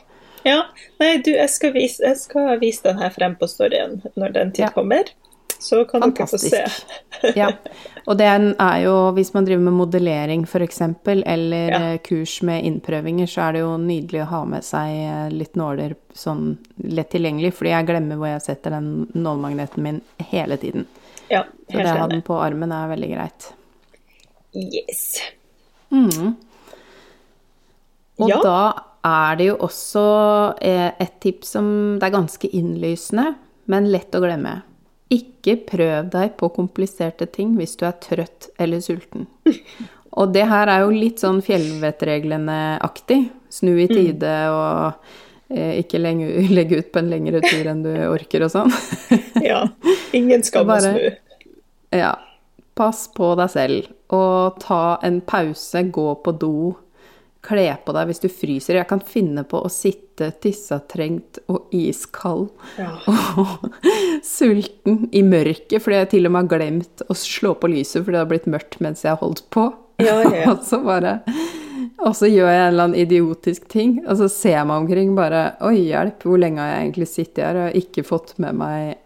[0.46, 0.64] Ja,
[1.00, 4.52] nei, du, jeg skal, vise, jeg skal vise den her frem på storyen når den
[4.56, 4.74] tid Ja.
[4.74, 5.10] kommer.
[5.58, 6.60] Så kan dere få se.
[7.34, 7.48] Ja.
[8.06, 10.80] Og det er jo, hvis man driver med modellering f.eks.,
[11.26, 11.80] eller Ja.
[11.94, 15.56] eh, kurs med innprøvinger, så er det jo nydelig å ha med seg eh, litt
[15.58, 20.00] nåler sånn lett tilgjengelig, fordi jeg glemmer hvor jeg setter den nålmagneten min
[20.30, 20.86] hele tiden.
[21.28, 23.50] Ja, Så det å helt ha den på armen er veldig greit.
[24.54, 25.18] Yes.
[25.90, 26.36] Mm.
[28.18, 28.40] Og Ja.
[28.42, 28.60] da
[29.04, 30.06] er det jo også
[30.62, 33.34] eh, et tips som det er ganske innlysende,
[33.66, 34.62] men lett å glemme.
[35.14, 39.26] Ikke prøv deg på kompliserte ting hvis du er trøtt eller sulten.
[40.18, 43.20] Og det her er jo litt sånn fjellvettreglene-aktig.
[43.52, 44.98] Snu i tide og
[45.54, 46.28] eh, ikke lenge,
[46.58, 48.72] legge ut på en lengre tur enn du orker og sånn.
[49.48, 49.62] Ja.
[50.16, 51.54] Ingen skal Bare- snu.
[51.96, 52.14] Ja.
[52.78, 56.52] Pass på deg selv, og ta en pause, gå på do.
[57.46, 58.80] Kle på deg hvis du fryser.
[58.80, 62.48] Jeg kan finne på å sitte tissetrengt og iskald
[62.80, 62.90] Ja.
[63.06, 63.68] og
[64.26, 68.16] sulten i mørket fordi jeg til og med har glemt å slå på lyset fordi
[68.18, 69.68] det har blitt mørkt mens jeg har holdt på.
[70.02, 71.20] Ja, ja, og så bare
[71.98, 75.14] Og så gjør jeg en eller annen idiotisk ting, og så ser jeg meg omkring
[75.18, 78.96] bare Oi, hjelp, hvor lenge har jeg egentlig sittet her og ikke fått med meg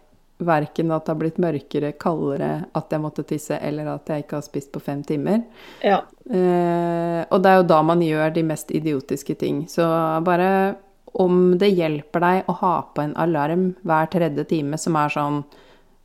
[0.47, 4.39] verken at det har blitt mørkere, kaldere, at jeg måtte tisse, eller at jeg ikke
[4.39, 5.43] har spist på fem timer.
[5.83, 6.03] ja.
[6.23, 9.65] Eh, og det er jo da man gjør de mest idiotiske ting.
[9.67, 9.83] Så
[10.23, 10.77] bare
[11.19, 15.43] om det hjelper deg å ha på en alarm hver tredje time som er sånn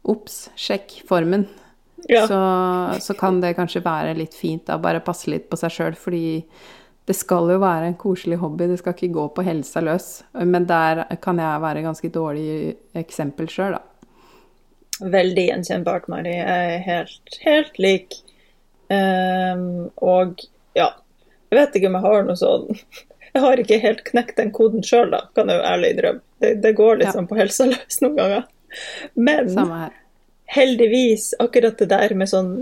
[0.09, 1.43] Ops, sjekk formen.
[2.09, 2.23] Ja.
[2.31, 2.39] Så,
[3.05, 6.31] så kan det kanskje være litt fint da, bare passe litt på seg sjøl, fordi
[7.09, 10.09] det skal jo være en koselig hobby, det skal ikke gå på helsa løs.
[10.45, 12.49] Men der kan jeg være ganske dårlig
[12.97, 14.08] eksempel sjøl, da.
[15.01, 16.33] Veldig gjenkjennbart, Mari.
[16.37, 18.17] Jeg er helt, helt lik.
[18.89, 20.41] Um, og
[20.75, 20.89] ja,
[21.53, 22.71] jeg vet ikke om jeg har noe sånn
[23.35, 26.23] Jeg har ikke helt knekt den koden sjøl, da, kan jeg jo ærlig innrømme.
[26.41, 27.29] Det, det går liksom Ja.
[27.31, 28.47] på helsa løs noen ganger.
[29.15, 29.51] Men
[30.57, 32.53] heldigvis, akkurat det der med sånn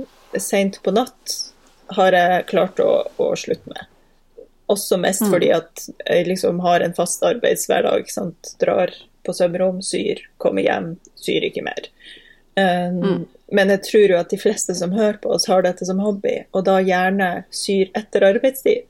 [0.43, 1.37] seint på natt
[1.97, 2.91] har jeg klart å,
[3.23, 3.87] å slutte med.
[4.75, 5.31] Også mest Mm.
[5.31, 8.01] fordi at jeg liksom har en fast arbeidshverdag.
[8.03, 8.51] ikke sant?
[8.59, 8.91] Drar
[9.25, 11.87] på sømrom, syr, kommer hjem, syr ikke mer.
[12.57, 13.27] Um, Mm.
[13.53, 16.47] Men jeg tror jo at de fleste som hører på oss, har dette som hobby,
[16.53, 18.87] og da gjerne syr etter arbeidstid.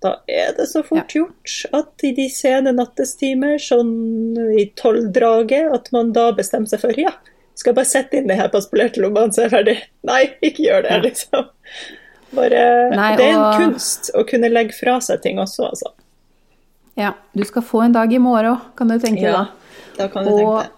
[0.00, 5.90] Da er det så fort gjort at i de sene nattestimer, sånn i tolvdraget, at
[5.92, 7.12] man da bestemmer seg for ja,
[7.54, 9.76] skal bare sette inn det her på spolerte lommene, så er jeg ferdig.
[10.08, 11.00] Nei, ikke gjør det, Ja.
[11.04, 11.48] liksom.
[12.32, 12.64] Bare,
[12.96, 15.92] Nei, det er en og- kunst å kunne legge fra seg ting også, altså.
[16.96, 19.46] Ja, du skal få en dag i morgen kan du tenke Ja, da.
[19.98, 20.70] da kan du Og tenke det.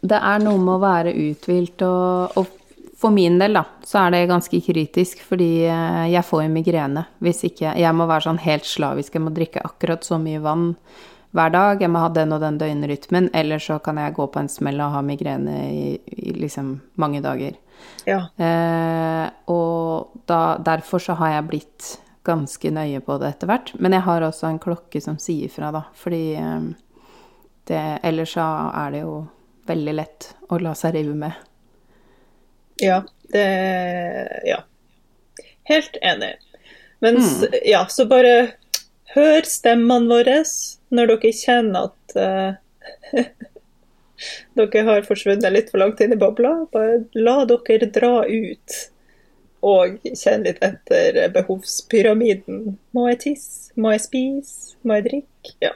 [0.00, 2.58] Det er noe med å være uthvilt, og, og
[2.98, 7.44] for min del, da, så er det ganske kritisk, fordi eh, jeg får migrene hvis
[7.46, 10.72] ikke Jeg må være sånn helt slavisk, jeg må drikke akkurat så mye vann.
[11.30, 11.82] hver dag.
[11.82, 14.80] Jeg må ha den og den døgnrytmen, eller så kan jeg gå på en smell
[14.80, 17.54] og ha migrene i, i liksom mange dager.
[18.08, 18.24] Ja.
[18.34, 21.94] Eh, og da, derfor så har jeg blitt
[22.26, 23.72] ganske nøye på det etter hvert.
[23.78, 25.84] Men jeg har også en klokke som sier fra, da.
[25.94, 26.70] Fordi eh,
[27.70, 29.18] det, ellers så er det jo
[29.68, 31.32] veldig lett å la seg rive med.
[32.82, 33.02] Ja.
[33.32, 34.62] Det Ja.
[35.68, 36.34] Helt enig.
[37.00, 37.48] Men Mm.
[37.64, 38.52] ja, så bare
[39.14, 40.38] hør stemmene våre
[40.90, 42.54] når dere kjenner at uh,
[44.58, 46.66] dere har forsvunnet litt for langt inn i bobla.
[46.72, 48.78] Bare la dere dra ut.
[49.68, 52.76] Og kjenne litt etter behovspyramiden.
[52.94, 53.72] Må jeg tisse?
[53.76, 54.76] Må jeg spise?
[54.86, 55.54] Må jeg drikke?
[55.64, 55.72] Ja.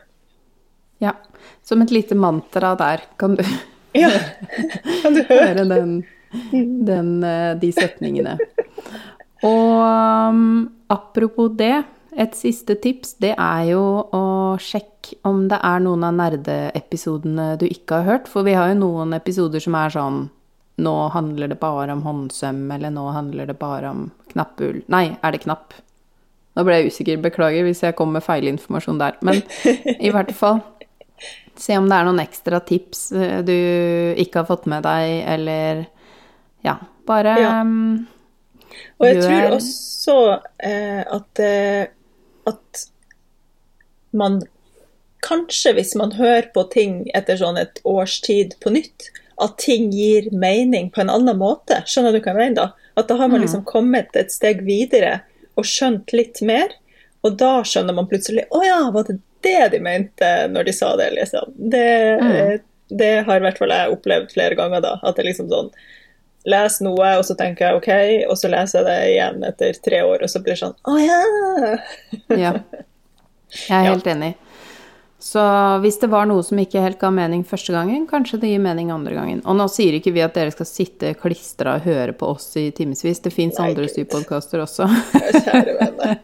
[1.02, 1.16] Ja.
[1.66, 3.42] Som et lite mantra der kan du
[3.96, 4.10] ja.
[5.02, 5.48] Kan du høre?
[5.48, 5.96] høre den,
[6.86, 8.36] den, eh, de setningene.
[9.42, 11.82] Og um, apropos det,
[12.12, 13.82] et siste tips, det er jo
[14.12, 14.24] å
[14.60, 18.30] sjekke om det er noen av nerdeepisodene du ikke har hørt.
[18.30, 20.22] For vi har jo noen episoder som er sånn
[20.82, 25.34] Nå handler det bare om håndsøm, eller nå handler det bare om knappull Nei, er
[25.34, 25.76] det knapp?
[26.56, 29.18] Nå ble jeg usikker, beklager hvis jeg kom med feilinformasjon der.
[29.24, 29.42] Men
[29.92, 30.62] i hvert fall
[31.56, 33.54] se om det er noen ekstra tips eh, du
[34.18, 35.86] ikke har fått med deg, eller
[36.64, 37.60] Ja, bare Ja.
[37.62, 38.06] um,
[39.00, 41.86] Og jeg Gjør- tror også eh, at, eh,
[42.46, 42.84] at
[44.12, 44.42] man
[45.22, 49.04] Kanskje hvis man hører på ting etter sånn et års tid på nytt,
[49.38, 51.76] at ting gir mening på en annen måte.
[51.86, 52.64] Skjønner du hva jeg mener da?
[52.98, 55.20] At da har man liksom kommet et steg videre
[55.56, 56.74] og skjønt litt mer,
[57.22, 60.92] og da skjønner man plutselig Å ja, var det det de mente når de sa
[60.96, 61.52] det, liksom?
[61.56, 61.86] Det,
[62.22, 62.60] Mm.
[62.98, 64.94] det har i hvert fall jeg opplevd flere ganger da.
[65.02, 65.70] At det liksom sånn
[66.44, 67.90] Les noe, og så tenker jeg OK,
[68.28, 70.96] og så leser jeg det igjen etter tre år, og så blir det sånn Å
[70.98, 71.20] ja!
[72.34, 72.52] Ja.
[73.52, 73.92] Jeg er Ja.
[73.92, 74.34] helt enig.
[75.22, 75.38] Så
[75.84, 78.90] hvis det var noe som ikke helt ga mening første gangen, kanskje det gir mening
[78.90, 79.40] andre gangen.
[79.46, 82.72] Og nå sier ikke vi at dere skal sitte klistra og høre på oss i
[82.74, 83.22] timevis.
[83.22, 83.94] Det fins andre Gud.
[83.94, 84.88] sypodkaster også.
[85.46, 86.18] Kjære venner.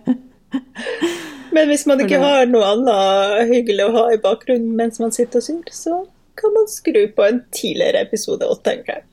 [1.59, 5.41] Men hvis man ikke har noe annet hyggelig å ha i bakgrunnen mens man sitter
[5.43, 5.97] og syr, så
[6.39, 9.07] kan man skru på en tidligere episode og tenker jeg.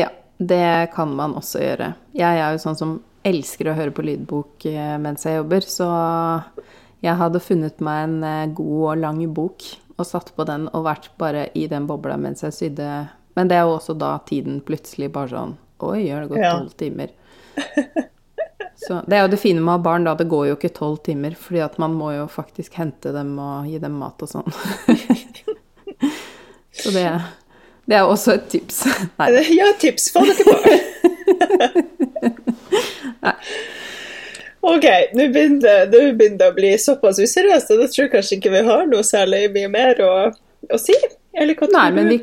[0.00, 0.08] Ja,
[0.42, 1.92] det kan man også gjøre.
[2.18, 5.86] Jeg er jo sånn som elsker å høre på lydbok eh, mens jeg jobber, så
[7.04, 9.62] jeg hadde funnet meg en eh, god og lang bok
[9.94, 12.88] og satt på den og vært bare i den bobla mens jeg sydde.
[13.38, 16.52] Men det er jo også da tiden plutselig bare sånn Oi, har det gått Ja.
[16.58, 17.10] tolv timer?
[18.84, 20.12] Så det er jo det fine med å ha barn, da.
[20.18, 23.68] Det går jo ikke tolv timer, fordi at man må jo faktisk hente dem og
[23.70, 24.48] gi dem mat og sånn.
[26.74, 27.04] Så det,
[27.88, 28.82] det er også et tips.
[29.20, 29.28] Nei.
[29.56, 30.54] Ja, tips, få dere på!
[34.64, 38.62] OK, nå begynner, det- å bli såpass useriøst, og da tror jeg kanskje ikke vi
[38.68, 40.12] har noe særlig mye mer å,
[40.72, 40.96] å si.
[41.36, 42.18] Eller hva tror Nei, men vi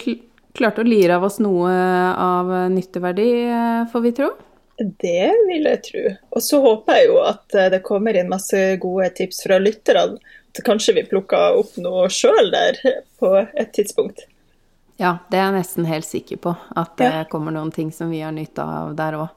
[0.58, 4.32] klarte å lire av oss noe av nytteverdi, eh, får vi tro.
[4.80, 6.04] Det vil jeg tro.
[6.36, 10.18] Og så håper jeg jo at eh, det kommer inn masse gode tips fra lytterne.
[10.52, 12.80] At kanskje vi plukker opp noe sjøl der
[13.22, 14.26] på et tidspunkt.
[15.00, 16.56] Ja, det er jeg nesten helt sikker på.
[16.78, 17.24] At det Ja.
[17.32, 19.30] kommer noen ting som vi har nytte av der òg.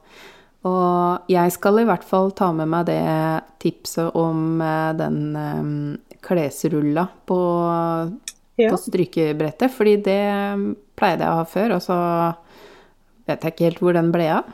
[0.65, 6.17] Og jeg skal i hvert fall ta med meg det tipset om eh, den eh,
[6.25, 7.37] klesrulla på,
[8.57, 8.69] Ja.
[8.71, 11.97] på strykebrettet, fordi det pleide jeg å ha før, og så
[13.27, 14.45] vet jeg ikke helt hvor den ble av.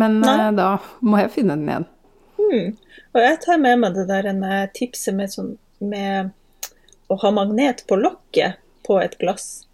[0.00, 0.36] Men Nei.
[0.46, 0.72] eh, da
[1.04, 1.88] må jeg finne den igjen.
[2.40, 2.76] Mm.
[3.14, 4.44] Og jeg tar med meg det der en
[4.74, 6.30] tipset med, sånn, med
[7.10, 9.66] å ha magnet på lokket på et glass.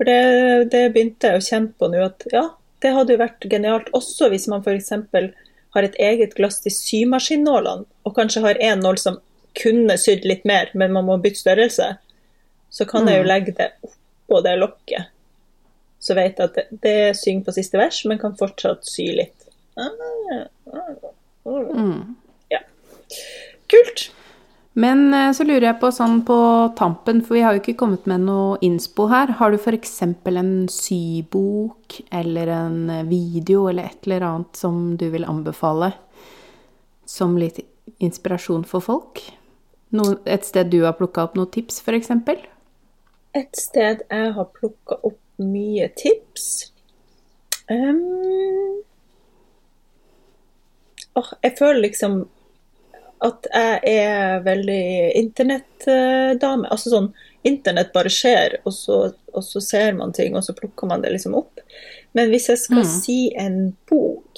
[0.00, 2.46] For det, det begynte jeg å kjenne på nå, at ja,
[2.80, 4.92] det hadde jo vært genialt også hvis man f.eks.
[5.76, 9.20] har et eget glass til symaskinnålene, og kanskje har én nål som
[9.60, 11.90] kunne sydd litt mer, men man må bytte størrelse.
[12.70, 15.10] Så kan jeg jo legge det oppå det lokket.
[16.00, 19.36] Så vet jeg at det, det synger på siste vers, men kan fortsatt sy litt.
[21.44, 22.16] Mm.
[23.70, 24.10] Kult.
[24.72, 26.36] Men eh, så lurer jeg på sånn på
[26.78, 29.34] tampen, for vi har jo ikke kommet med noe innspo her.
[29.40, 29.96] Har du f.eks.
[30.02, 35.92] en sybok eller en eh, video eller et eller annet som du vil anbefale
[37.06, 37.60] som litt
[37.98, 39.22] inspirasjon for folk?
[39.94, 42.12] Noe, et sted du har plukka opp noen tips, f.eks.?
[43.34, 46.70] Et sted jeg har plukka opp mye tips
[47.70, 48.69] Ehm.
[51.16, 52.28] Åh, Jeg føler liksom
[53.22, 56.68] at jeg er veldig internettdame.
[56.72, 57.10] Altså sånn
[57.48, 58.96] Internett bare skjer, og så,
[59.32, 61.60] og så ser man ting, og så plukker man det liksom opp.
[62.12, 62.90] Men hvis jeg skal Mm.
[63.00, 64.34] si en bok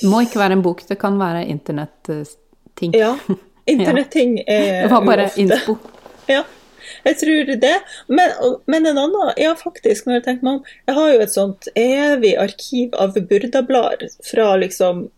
[0.00, 2.92] Det må ikke være en bok, det kan være internetting.
[2.92, 3.14] Ja,
[3.66, 5.78] internetting er Det var bare ofte- innspo.
[6.28, 6.42] Ja.
[7.06, 7.74] Jeg tror det.
[8.08, 8.30] Men,
[8.66, 11.68] men, en annen Ja, faktisk, når jeg tenker meg om Jeg har jo et sånt
[11.76, 15.08] evig arkiv av Burda-blader fra liksom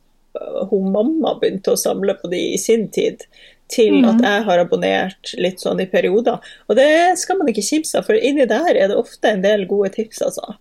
[0.71, 3.25] hun mamma begynte å samle på de i sin tid,
[3.73, 4.09] til mm.
[4.11, 6.43] at jeg har abonnert litt sånn i perioder.
[6.69, 9.67] Og det skal man ikke kimse av, for inni der er det ofte en del
[9.71, 10.57] gode tips, altså.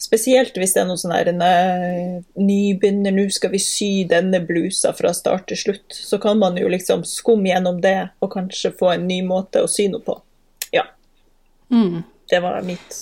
[0.00, 5.14] Spesielt hvis det er noe sånn her nybegynner, nå skal vi sy denne blusa fra
[5.16, 5.86] start til slutt.
[5.88, 9.70] Så kan man jo liksom skumme gjennom det og kanskje få en ny måte å
[9.70, 10.18] sy noe på.
[10.76, 10.84] Ja.
[11.72, 12.04] Mm.
[12.28, 13.00] Det var mitt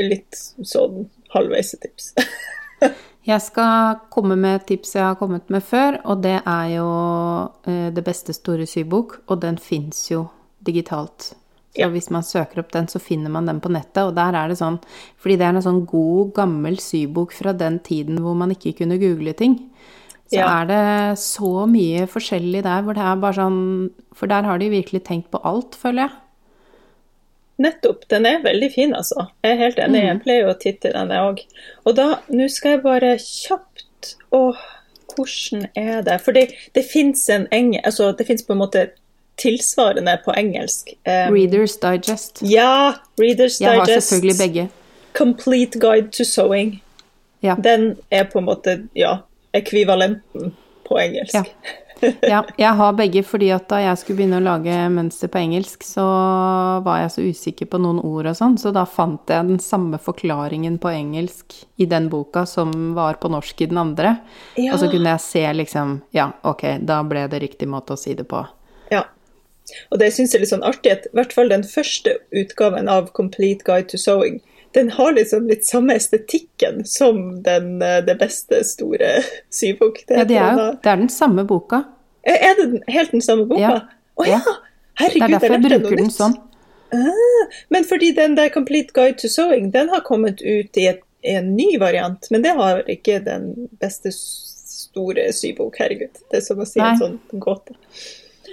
[0.00, 1.04] litt sånn
[1.34, 2.14] halvveise tips.
[3.30, 6.90] jeg skal komme med et tips jeg har kommet med før, og det er jo
[7.70, 10.26] eh, Det beste store sybok, og den fins jo
[10.64, 11.34] digitalt
[11.74, 11.88] så ja.
[11.90, 14.04] hvis man søker opp den, så finner man den på nettet.
[14.04, 14.76] Og der er det sånn
[15.18, 19.00] Fordi det er en sånn god, gammel sybok fra den tiden hvor man ikke kunne
[19.00, 19.58] google ting.
[20.30, 20.46] Så ja.
[20.62, 23.58] er det så mye forskjellig der hvor det er bare sånn
[24.14, 26.14] For der har de virkelig tenkt på alt, føler jeg.
[27.62, 28.08] Nettopp.
[28.10, 29.28] Den er veldig fin, altså.
[29.44, 30.02] Jeg er helt enig.
[30.02, 31.42] Jeg pleier å titte i den, jeg òg.
[31.86, 33.82] Og da, nå skal jeg bare kjapt
[34.34, 34.58] Åh,
[35.14, 36.18] hvordan er det?
[36.24, 37.72] For det, det fins en eng...
[37.84, 38.88] Altså, det fins på en måte
[39.40, 40.92] tilsvarende på engelsk.
[41.06, 42.42] Um, Readers Digest.
[42.42, 43.60] Ja, Readers Digest.
[43.60, 44.68] Jeg har selvfølgelig begge.
[45.14, 46.82] Complete Guide to Sewing.
[47.42, 47.54] Ja.
[47.64, 49.16] Den er på en måte ja,
[49.54, 50.54] ekvivalenten
[50.88, 51.34] på engelsk.
[51.34, 51.44] Ja.
[52.22, 52.40] Ja.
[52.58, 56.04] jeg har begge, fordi at da jeg skulle begynne å lage mønster på engelsk, så
[56.84, 60.00] var jeg så usikker på noen ord og sånn, så da fant jeg den samme
[60.02, 64.16] forklaringen på engelsk i den boka som var på norsk i den andre.
[64.56, 64.74] Ja.
[64.74, 68.14] Og så kunne jeg se liksom Ja, ok, da ble det riktig måte å si
[68.16, 68.44] det på.
[68.92, 69.04] Ja.
[69.90, 72.90] Og det syns jeg er litt sånn artig at i hvert fall den første utgaven
[72.90, 74.42] av Complete Guide to Sewing,
[74.74, 80.02] den har liksom litt samme estetikken som den eh, Det beste store syvbok.
[80.08, 81.84] Det, ja, det er jo det er den samme boka.
[82.24, 83.60] Er det helt den samme boka?
[83.60, 83.74] Ja.
[84.14, 84.40] Å ja.
[85.00, 86.36] Herregud, det er derfor jeg bruker den sånn.
[86.94, 91.00] Ah, men fordi den der Complete Guide to Sewing, den har kommet ut i, et,
[91.26, 93.48] i en ny variant, men det har ikke den
[93.82, 95.80] beste store sybok.
[95.82, 96.92] Herregud, det er som å si Nei.
[96.92, 97.74] en sånn gåte.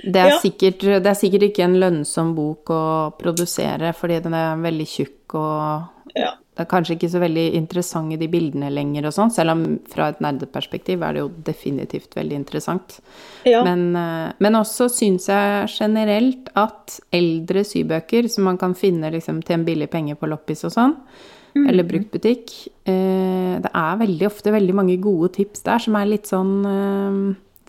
[0.01, 0.39] Det er, ja.
[0.41, 2.83] sikkert, det er, sikkert, ikke en lønnsom bok å
[3.19, 6.31] produsere, fordi den er veldig tjukk og ja.
[6.51, 9.61] Det er kanskje ikke så veldig interessant i de bildene lenger og sånn, selv om
[9.87, 12.97] fra et nerdeperspektiv er det jo definitivt veldig interessant.
[13.47, 13.61] Ja.
[13.63, 19.39] Men, eh, men, også syns jeg generelt at eldre sybøker som man kan finne liksom,
[19.47, 20.97] til en billig penge på loppis og sånn,
[21.55, 21.69] mm.
[21.71, 22.51] eller bruktbutikk
[22.83, 27.21] eh, Det er veldig ofte veldig mange gode tips der som er litt sånn eh,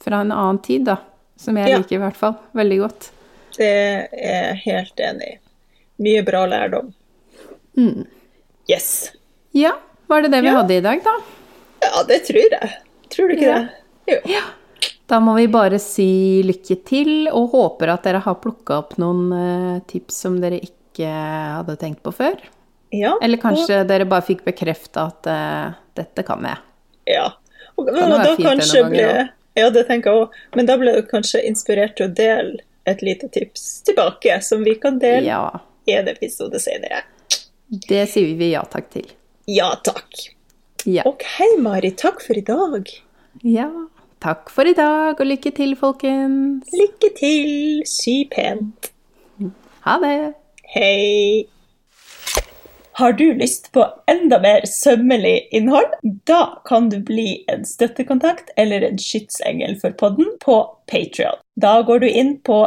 [0.03, 0.97] fra en annen tid, da.
[1.39, 1.79] Som jeg ja.
[1.79, 3.13] liker i hvert fall veldig godt.
[3.55, 5.39] Det er jeg helt enig i.
[6.03, 6.91] Mye bra lærdom.
[7.79, 8.11] Mm.
[8.71, 9.13] Yes.
[9.57, 9.75] Ja,
[10.07, 10.57] var det det vi ja.
[10.61, 11.15] hadde i dag, da?
[11.83, 12.71] Ja, det tror jeg.
[13.13, 13.59] Tror du ikke ja.
[13.59, 14.13] det?
[14.13, 14.19] Jo.
[14.37, 14.43] Ja.
[15.11, 19.27] Da må vi bare si lykke til, og håper at dere har plukka opp noen
[19.35, 22.39] uh, tips som dere ikke hadde tenkt på før.
[22.93, 23.89] Ja, Eller kanskje og...
[23.89, 26.61] dere bare fikk bekrefta at uh, dette kan jeg.
[27.13, 27.27] Ja.
[27.75, 29.07] Og, og, og da kanskje ble,
[29.59, 30.37] ja, det tenker jeg òg.
[30.57, 34.77] Men da ble du kanskje inspirert til å dele et lite tips tilbake, som vi
[34.81, 35.45] kan dele ja.
[35.89, 37.03] i en episode senere.
[37.73, 39.07] Det sier vi ja takk til.
[39.49, 40.27] Ja takk.
[40.85, 41.07] Ja.
[41.09, 41.25] Ok,
[41.63, 41.95] Mari.
[41.97, 42.91] Takk for i dag.
[43.41, 43.71] Ja.
[44.21, 46.69] Takk for i dag, og lykke til, folkens.
[46.77, 47.81] Lykke til.
[47.89, 48.93] Sy pent.
[49.87, 50.35] Ha det.
[50.75, 51.49] Hei.
[53.01, 55.97] Har du lyst på enda mer sømmelig innhold?
[56.29, 60.61] Da kan du bli en støttekontakt eller en skytsengel for podden på
[60.93, 61.41] Patrion.
[61.57, 62.67] Da går du inn på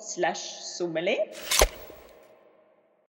[0.00, 0.42] slash
[0.76, 1.18] sommerli.